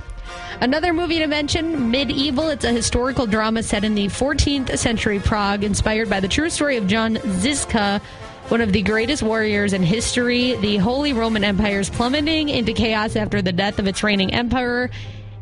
Another 0.60 0.92
movie 0.92 1.18
to 1.18 1.26
mention, 1.26 1.90
Medieval. 1.90 2.48
It's 2.48 2.64
a 2.64 2.72
historical 2.72 3.26
drama 3.26 3.62
set 3.62 3.84
in 3.84 3.94
the 3.94 4.06
14th 4.06 4.76
century 4.76 5.20
Prague, 5.20 5.62
inspired 5.62 6.10
by 6.10 6.20
the 6.20 6.28
true 6.28 6.50
story 6.50 6.76
of 6.76 6.86
John 6.86 7.18
Ziska, 7.38 8.02
one 8.48 8.60
of 8.60 8.72
the 8.72 8.82
greatest 8.82 9.22
warriors 9.22 9.72
in 9.72 9.82
history. 9.82 10.56
The 10.56 10.78
Holy 10.78 11.12
Roman 11.12 11.44
Empire 11.44 11.80
is 11.80 11.90
plummeting 11.90 12.48
into 12.48 12.72
chaos 12.72 13.14
after 13.14 13.40
the 13.40 13.52
death 13.52 13.78
of 13.78 13.86
its 13.86 14.02
reigning 14.02 14.34
emperor, 14.34 14.90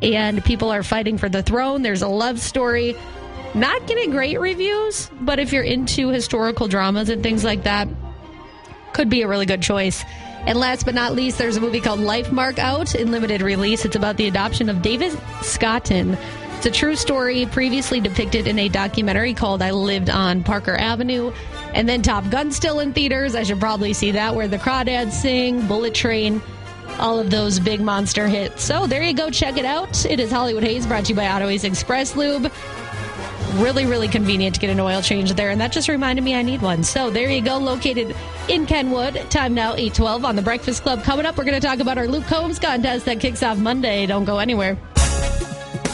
and 0.03 0.45
people 0.45 0.71
are 0.71 0.83
fighting 0.83 1.17
for 1.17 1.31
the 1.31 1.43
throne. 1.43 1.83
There's 1.83 2.03
a 2.03 2.09
love 2.09 2.39
story. 2.39 2.95
Not 3.55 3.87
getting 3.87 4.11
great 4.11 4.39
reviews, 4.39 5.11
but 5.21 5.39
if 5.39 5.51
you're 5.51 5.63
into 5.63 6.09
historical 6.09 6.69
dramas 6.69 7.09
and 7.09 7.23
things 7.23 7.43
like 7.43 7.63
that, 7.63 7.89
could 8.97 9.11
be 9.11 9.21
a 9.21 9.29
really 9.29 9.45
good 9.45 9.61
choice. 9.61 10.03
And 10.47 10.59
last 10.59 10.87
but 10.87 10.95
not 10.95 11.15
least, 11.15 11.37
there's 11.37 11.59
a 11.59 11.61
movie 11.61 11.81
called 11.81 12.01
Lifemark 12.01 12.59
out 12.59 12.95
in 12.95 13.11
limited 13.11 13.43
release. 13.43 13.85
It's 13.85 13.95
about 13.95 14.17
the 14.17 14.27
adoption 14.27 14.71
of 14.71 14.81
David 14.81 15.13
Scotton. 15.43 16.17
It's 16.57 16.65
a 16.65 16.71
true 16.71 16.97
story 16.97 17.45
previously 17.45 18.01
depicted 18.01 18.47
in 18.47 18.59
a 18.59 18.71
documentary 18.71 19.35
called 19.35 19.61
I 19.61 19.73
Lived 19.73 20.09
on 20.09 20.43
Parker 20.43 20.75
Avenue. 20.75 21.31
And 21.75 21.87
then 21.87 22.01
Top 22.01 22.31
Gun 22.31 22.51
still 22.51 22.81
in 22.81 22.95
theaters. 22.95 23.35
I 23.35 23.43
should 23.43 23.61
probably 23.61 23.93
see 23.93 24.13
that 24.13 24.35
where 24.35 24.49
the 24.49 24.57
crawdads 24.57 25.13
sing, 25.13 25.67
Bullet 25.67 25.95
Train, 25.95 26.41
all 26.99 27.19
of 27.19 27.29
those 27.29 27.61
big 27.61 27.83
monster 27.83 28.29
hits. 28.29 28.65
So 28.65 28.87
there 28.87 29.03
you 29.03 29.13
go. 29.13 29.29
Check 29.29 29.59
it 29.59 29.67
out. 29.67 30.07
It 30.07 30.21
is 30.21 30.31
Hollywood 30.31 30.63
Haze 30.63 30.87
brought 30.87 31.05
to 31.05 31.09
you 31.11 31.17
by 31.17 31.29
Auto 31.29 31.49
Express 31.49 32.17
Lube. 32.17 32.51
Really, 33.57 33.85
really 33.85 34.09
convenient 34.09 34.55
to 34.55 34.61
get 34.61 34.71
an 34.71 34.81
oil 34.81 35.03
change 35.03 35.35
there. 35.35 35.51
And 35.51 35.61
that 35.61 35.73
just 35.73 35.91
reminded 35.91 36.25
me 36.25 36.35
I 36.35 36.41
need 36.41 36.63
one. 36.63 36.83
So 36.83 37.11
there 37.11 37.29
you 37.29 37.43
go. 37.43 37.59
Located 37.59 38.17
in 38.49 38.67
Kenwood. 38.67 39.15
Time 39.31 39.55
now 39.55 39.75
812 39.75 40.25
on 40.25 40.37
the 40.37 40.43
Breakfast 40.43 40.83
Club. 40.83 41.03
Coming 41.03 41.27
up, 41.27 41.37
we're 41.37 41.45
going 41.45 41.61
to 41.61 41.67
talk 41.67 41.81
about 41.81 41.99
our 41.99 42.07
Luke 42.07 42.25
Combs 42.25 42.59
contest 42.59 43.05
that 43.07 43.21
kicks 43.21 43.43
off 43.43 43.59
Monday. 43.59 44.07
Don't 44.07 44.25
go 44.25 44.39
anywhere. 44.39 44.77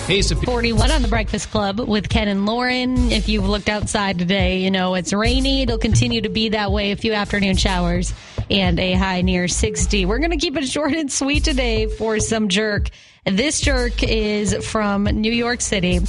Hey, 0.06 0.20
Sophia. 0.20 0.46
41 0.46 0.90
on 0.90 1.02
the 1.02 1.08
Breakfast 1.08 1.50
Club 1.50 1.78
with 1.78 2.08
Ken 2.08 2.26
and 2.26 2.44
Lauren. 2.44 3.12
If 3.12 3.28
you've 3.28 3.48
looked 3.48 3.68
outside 3.68 4.18
today, 4.18 4.58
you 4.58 4.70
know 4.70 4.94
it's 4.94 5.12
rainy. 5.12 5.62
It'll 5.62 5.78
continue 5.78 6.20
to 6.22 6.28
be 6.28 6.50
that 6.50 6.72
way. 6.72 6.90
A 6.90 6.96
few 6.96 7.12
afternoon 7.12 7.56
showers 7.56 8.12
and 8.50 8.80
a 8.80 8.94
high 8.94 9.22
near 9.22 9.46
60. 9.46 10.04
We're 10.04 10.18
going 10.18 10.32
to 10.32 10.36
keep 10.36 10.56
it 10.56 10.66
short 10.68 10.92
and 10.92 11.10
sweet 11.10 11.44
today 11.44 11.86
for 11.86 12.18
some 12.18 12.48
jerk. 12.48 12.88
This 13.24 13.60
jerk 13.60 14.02
is 14.02 14.52
from 14.66 15.04
New 15.04 15.32
York 15.32 15.60
City, 15.60 16.00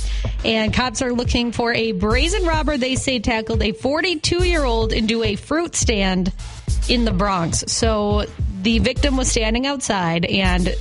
and 0.43 0.73
cops 0.73 1.03
are 1.03 1.13
looking 1.13 1.51
for 1.51 1.71
a 1.71 1.91
brazen 1.91 2.43
robber 2.43 2.75
they 2.75 2.95
say 2.95 3.19
tackled 3.19 3.61
a 3.61 3.71
42 3.71 4.43
year 4.43 4.63
old 4.63 4.91
into 4.91 5.23
a 5.23 5.35
fruit 5.35 5.75
stand 5.75 6.33
in 6.89 7.05
the 7.05 7.11
Bronx. 7.11 7.65
So 7.67 8.25
the 8.63 8.79
victim 8.79 9.15
was 9.15 9.29
standing 9.29 9.67
outside 9.67 10.25
and 10.25 10.73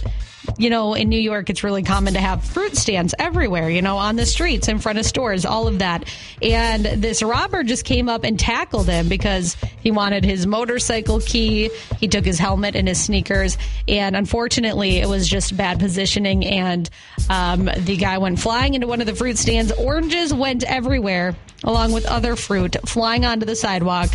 you 0.58 0.70
know, 0.70 0.94
in 0.94 1.08
New 1.08 1.20
York, 1.20 1.50
it's 1.50 1.64
really 1.64 1.82
common 1.82 2.14
to 2.14 2.20
have 2.20 2.44
fruit 2.44 2.76
stands 2.76 3.14
everywhere, 3.18 3.70
you 3.70 3.82
know, 3.82 3.96
on 3.96 4.16
the 4.16 4.26
streets, 4.26 4.68
in 4.68 4.78
front 4.78 4.98
of 4.98 5.06
stores, 5.06 5.44
all 5.44 5.68
of 5.68 5.78
that. 5.80 6.04
And 6.40 6.84
this 6.84 7.22
robber 7.22 7.62
just 7.62 7.84
came 7.84 8.08
up 8.08 8.24
and 8.24 8.38
tackled 8.38 8.88
him 8.88 9.08
because 9.08 9.56
he 9.80 9.90
wanted 9.90 10.24
his 10.24 10.46
motorcycle 10.46 11.20
key. 11.20 11.70
He 11.98 12.08
took 12.08 12.24
his 12.24 12.38
helmet 12.38 12.76
and 12.76 12.88
his 12.88 13.02
sneakers. 13.02 13.58
And 13.88 14.16
unfortunately, 14.16 14.98
it 14.98 15.08
was 15.08 15.28
just 15.28 15.56
bad 15.56 15.78
positioning. 15.78 16.44
And 16.44 16.88
um, 17.28 17.70
the 17.78 17.96
guy 17.96 18.18
went 18.18 18.38
flying 18.38 18.74
into 18.74 18.86
one 18.86 19.00
of 19.00 19.06
the 19.06 19.14
fruit 19.14 19.38
stands. 19.38 19.72
Oranges 19.72 20.32
went 20.32 20.64
everywhere, 20.64 21.34
along 21.64 21.92
with 21.92 22.06
other 22.06 22.36
fruit, 22.36 22.76
flying 22.86 23.24
onto 23.24 23.46
the 23.46 23.56
sidewalk. 23.56 24.10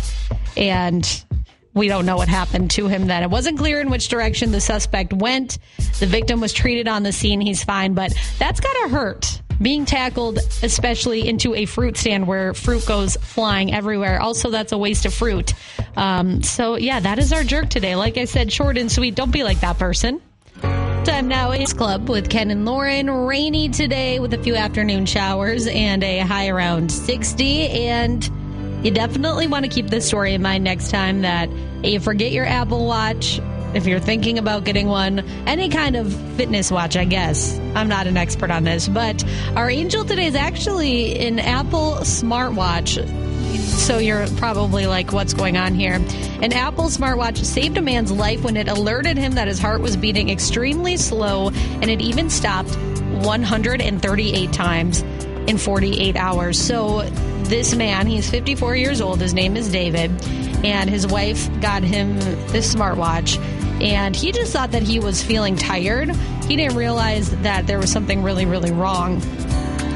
And 0.56 1.24
we 1.78 1.88
don't 1.88 2.04
know 2.06 2.16
what 2.16 2.28
happened 2.28 2.70
to 2.72 2.88
him 2.88 3.06
then. 3.06 3.22
It 3.22 3.30
wasn't 3.30 3.58
clear 3.58 3.80
in 3.80 3.90
which 3.90 4.08
direction 4.08 4.52
the 4.52 4.60
suspect 4.60 5.12
went. 5.12 5.58
The 6.00 6.06
victim 6.06 6.40
was 6.40 6.52
treated 6.52 6.88
on 6.88 7.02
the 7.02 7.12
scene. 7.12 7.40
He's 7.40 7.64
fine, 7.64 7.94
but 7.94 8.12
that's 8.38 8.60
got 8.60 8.72
to 8.82 8.88
hurt. 8.88 9.42
Being 9.60 9.86
tackled, 9.86 10.38
especially 10.62 11.28
into 11.28 11.54
a 11.54 11.64
fruit 11.64 11.96
stand 11.96 12.26
where 12.26 12.54
fruit 12.54 12.86
goes 12.86 13.16
flying 13.16 13.74
everywhere. 13.74 14.20
Also, 14.20 14.50
that's 14.50 14.72
a 14.72 14.78
waste 14.78 15.04
of 15.04 15.12
fruit. 15.12 15.54
Um, 15.96 16.42
so, 16.42 16.76
yeah, 16.76 17.00
that 17.00 17.18
is 17.18 17.32
our 17.32 17.42
jerk 17.42 17.68
today. 17.68 17.96
Like 17.96 18.18
I 18.18 18.24
said, 18.24 18.52
short 18.52 18.78
and 18.78 18.90
sweet. 18.90 19.16
Don't 19.16 19.32
be 19.32 19.42
like 19.42 19.60
that 19.60 19.78
person. 19.78 20.20
Time 21.08 21.26
now 21.26 21.52
is 21.52 21.72
Club 21.72 22.08
with 22.08 22.28
Ken 22.28 22.50
and 22.50 22.64
Lauren. 22.64 23.10
Rainy 23.10 23.68
today 23.68 24.20
with 24.20 24.34
a 24.34 24.38
few 24.38 24.54
afternoon 24.54 25.06
showers 25.06 25.66
and 25.66 26.04
a 26.04 26.18
high 26.20 26.48
around 26.48 26.92
60. 26.92 27.68
And 27.68 28.30
you 28.84 28.92
definitely 28.92 29.46
want 29.48 29.64
to 29.64 29.70
keep 29.70 29.88
this 29.88 30.06
story 30.06 30.34
in 30.34 30.42
mind 30.42 30.62
next 30.62 30.90
time 30.90 31.22
that 31.22 31.48
you 31.82 32.00
forget 32.00 32.32
your 32.32 32.46
Apple 32.46 32.86
Watch. 32.86 33.40
If 33.74 33.86
you're 33.86 34.00
thinking 34.00 34.38
about 34.38 34.64
getting 34.64 34.88
one, 34.88 35.20
any 35.46 35.68
kind 35.68 35.94
of 35.94 36.12
fitness 36.36 36.70
watch, 36.70 36.96
I 36.96 37.04
guess. 37.04 37.58
I'm 37.74 37.88
not 37.88 38.06
an 38.06 38.16
expert 38.16 38.50
on 38.50 38.64
this, 38.64 38.88
but 38.88 39.22
our 39.54 39.68
angel 39.68 40.04
today 40.04 40.26
is 40.26 40.34
actually 40.34 41.18
an 41.18 41.38
Apple 41.38 41.96
smartwatch. 42.00 43.06
So 43.68 43.98
you're 43.98 44.26
probably 44.38 44.86
like, 44.86 45.12
what's 45.12 45.34
going 45.34 45.56
on 45.58 45.74
here? 45.74 45.94
An 46.42 46.52
Apple 46.52 46.86
smartwatch 46.86 47.44
saved 47.44 47.76
a 47.76 47.82
man's 47.82 48.10
life 48.10 48.42
when 48.42 48.56
it 48.56 48.68
alerted 48.68 49.18
him 49.18 49.32
that 49.32 49.48
his 49.48 49.58
heart 49.58 49.82
was 49.82 49.96
beating 49.96 50.30
extremely 50.30 50.96
slow 50.96 51.50
and 51.50 51.90
it 51.90 52.00
even 52.00 52.30
stopped 52.30 52.74
138 52.76 54.52
times 54.52 55.02
in 55.46 55.58
48 55.58 56.16
hours. 56.16 56.58
So 56.58 57.02
this 57.44 57.74
man, 57.74 58.06
he's 58.06 58.30
54 58.30 58.76
years 58.76 59.00
old. 59.00 59.20
His 59.20 59.34
name 59.34 59.56
is 59.56 59.70
David, 59.70 60.10
and 60.64 60.90
his 60.90 61.06
wife 61.06 61.48
got 61.60 61.82
him 61.82 62.18
this 62.48 62.74
smartwatch. 62.74 63.38
And 63.82 64.16
he 64.16 64.32
just 64.32 64.52
thought 64.52 64.72
that 64.72 64.82
he 64.82 64.98
was 64.98 65.22
feeling 65.22 65.56
tired. 65.56 66.10
He 66.46 66.56
didn't 66.56 66.76
realize 66.76 67.30
that 67.42 67.66
there 67.66 67.78
was 67.78 67.92
something 67.92 68.22
really, 68.22 68.44
really 68.44 68.72
wrong. 68.72 69.22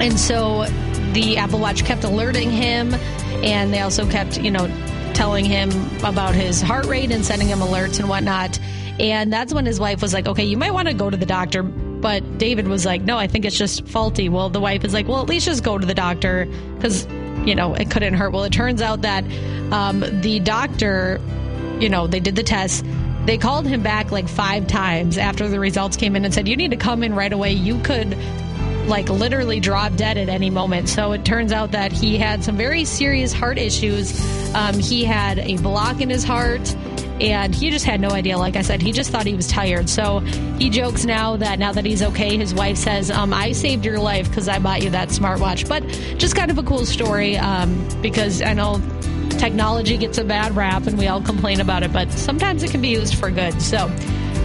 And 0.01 0.19
so 0.19 0.65
the 1.13 1.37
Apple 1.37 1.59
Watch 1.59 1.85
kept 1.85 2.05
alerting 2.05 2.51
him, 2.51 2.95
and 3.43 3.73
they 3.73 3.81
also 3.81 4.09
kept, 4.09 4.41
you 4.41 4.51
know, 4.51 4.69
telling 5.15 5.45
him 5.45 5.71
about 6.05 6.35
his 6.35 6.63
heart 6.63 6.87
rate 6.87 7.11
and 7.11 7.25
sending 7.25 7.49
him 7.49 7.59
alerts 7.59 7.99
and 7.99 8.09
whatnot. 8.09 8.59
And 8.99 9.33
that's 9.33 9.53
when 9.53 9.67
his 9.67 9.81
wife 9.81 10.01
was 10.01 10.15
like, 10.15 10.27
okay, 10.27 10.45
you 10.45 10.57
might 10.57 10.73
want 10.73 10.89
to 10.89 10.95
go 10.95 11.11
to 11.11 11.17
the 11.17 11.27
doctor. 11.27 11.63
But 11.63 12.39
David 12.39 12.69
was 12.69 12.85
like, 12.85 13.03
no, 13.03 13.17
I 13.17 13.27
think 13.27 13.45
it's 13.45 13.57
just 13.57 13.87
faulty. 13.87 14.29
Well, 14.29 14.49
the 14.49 14.61
wife 14.61 14.85
is 14.85 14.93
like, 14.93 15.09
well, 15.09 15.21
at 15.21 15.29
least 15.29 15.47
just 15.47 15.63
go 15.63 15.79
to 15.79 15.87
the 15.87 15.95
doctor 15.95 16.47
because 16.77 17.07
you 17.45 17.55
know, 17.55 17.75
it 17.75 17.91
couldn't 17.91 18.15
hurt. 18.15 18.33
Well, 18.33 18.45
it 18.45 18.53
turns 18.53 18.81
out 18.83 19.03
that 19.03 19.25
um, 19.73 20.01
the 20.21 20.41
doctor, 20.41 21.21
you 21.81 21.89
know, 21.89 22.07
they 22.07 22.21
did 22.21 22.37
the 22.37 22.43
test. 22.43 22.85
They 23.25 23.39
called 23.39 23.67
him 23.67 23.83
back 23.83 24.11
like 24.11 24.29
five 24.29 24.67
times 24.67 25.17
after 25.19 25.49
the 25.49 25.61
results 25.61 25.97
came 25.97 26.17
in 26.17 26.25
and 26.25 26.35
said, 26.35 26.49
You 26.49 26.57
need 26.57 26.73
to 26.73 26.77
come 26.77 27.03
in 27.03 27.15
right 27.15 27.33
away. 27.33 27.53
You 27.53 27.79
could 27.81 28.17
like 28.87 29.09
literally 29.09 29.61
drop 29.61 29.95
dead 29.95 30.19
at 30.19 30.29
any 30.29 30.51
moment. 30.51 30.89
So 30.89 31.13
it 31.13 31.25
turns 31.25 31.53
out 31.53 31.73
that 31.73 31.93
he 31.93 32.19
had 32.19 32.43
some 32.43 32.57
very 32.57 32.85
serious 32.85 33.33
heart 33.33 33.59
issues. 33.59 34.13
Um, 34.55 34.75
he 34.79 35.05
had 35.05 35.39
a 35.39 35.57
block 35.59 36.01
in 36.01 36.11
his 36.11 36.25
heart 36.25 36.77
and 37.23 37.55
he 37.55 37.71
just 37.71 37.85
had 37.85 38.01
no 38.01 38.11
idea. 38.11 38.37
Like 38.37 38.57
I 38.57 38.63
said, 38.63 38.83
he 38.83 38.91
just 38.91 39.11
thought 39.11 39.25
he 39.27 39.35
was 39.35 39.47
tired. 39.47 39.89
So 39.89 40.19
he 40.59 40.69
jokes 40.69 41.05
now 41.05 41.37
that 41.37 41.59
now 41.59 41.73
that 41.73 41.85
he's 41.85 42.03
okay, 42.03 42.37
his 42.37 42.53
wife 42.53 42.77
says, 42.77 43.11
um, 43.11 43.33
"I 43.33 43.53
saved 43.53 43.85
your 43.85 43.99
life 43.99 44.29
because 44.29 44.49
I 44.49 44.59
bought 44.59 44.83
you 44.83 44.91
that 44.91 45.09
smartwatch." 45.09 45.69
But 45.69 45.87
just 46.19 46.35
kind 46.35 46.51
of 46.51 46.59
a 46.59 46.63
cool 46.65 46.85
story 46.85 47.37
um, 47.37 47.89
because 48.03 48.43
I 48.43 48.55
know 48.55 48.81
technology 49.39 49.97
gets 49.97 50.19
a 50.19 50.25
bad 50.25 50.57
rap 50.57 50.87
and 50.87 50.99
we 50.99 51.07
all 51.07 51.23
complain 51.23 51.61
about 51.61 51.85
it, 51.85 51.93
but 51.93 52.11
sometimes 52.11 52.63
it 52.65 52.71
can 52.71 52.83
be 52.83 52.89
used 52.89 53.15
for 53.15 53.31
good. 53.31 53.61
So. 53.63 53.91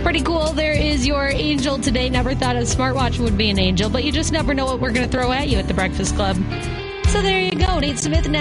Pretty 0.04 0.22
cool. 0.22 0.54
There 0.54 0.72
is 0.72 1.06
your 1.06 1.28
angel 1.28 1.80
today. 1.80 2.08
Never 2.10 2.34
thought 2.34 2.56
a 2.56 2.60
smartwatch 2.60 3.20
would 3.20 3.38
be 3.38 3.50
an 3.50 3.60
angel, 3.60 3.90
but 3.90 4.06
you 4.06 4.12
just 4.12 4.32
never 4.32 4.54
know 4.54 4.66
what 4.66 4.80
we're 4.80 4.92
going 4.92 5.06
to 5.06 5.12
throw 5.12 5.34
at 5.34 5.50
you 5.50 5.58
at 5.58 5.68
the 5.68 5.74
Breakfast 5.74 6.16
Club. 6.16 6.38
So 7.08 7.22
there 7.22 7.42
you 7.42 7.52
go. 7.52 7.80
Nate 7.80 8.00
Smith. 8.00 8.30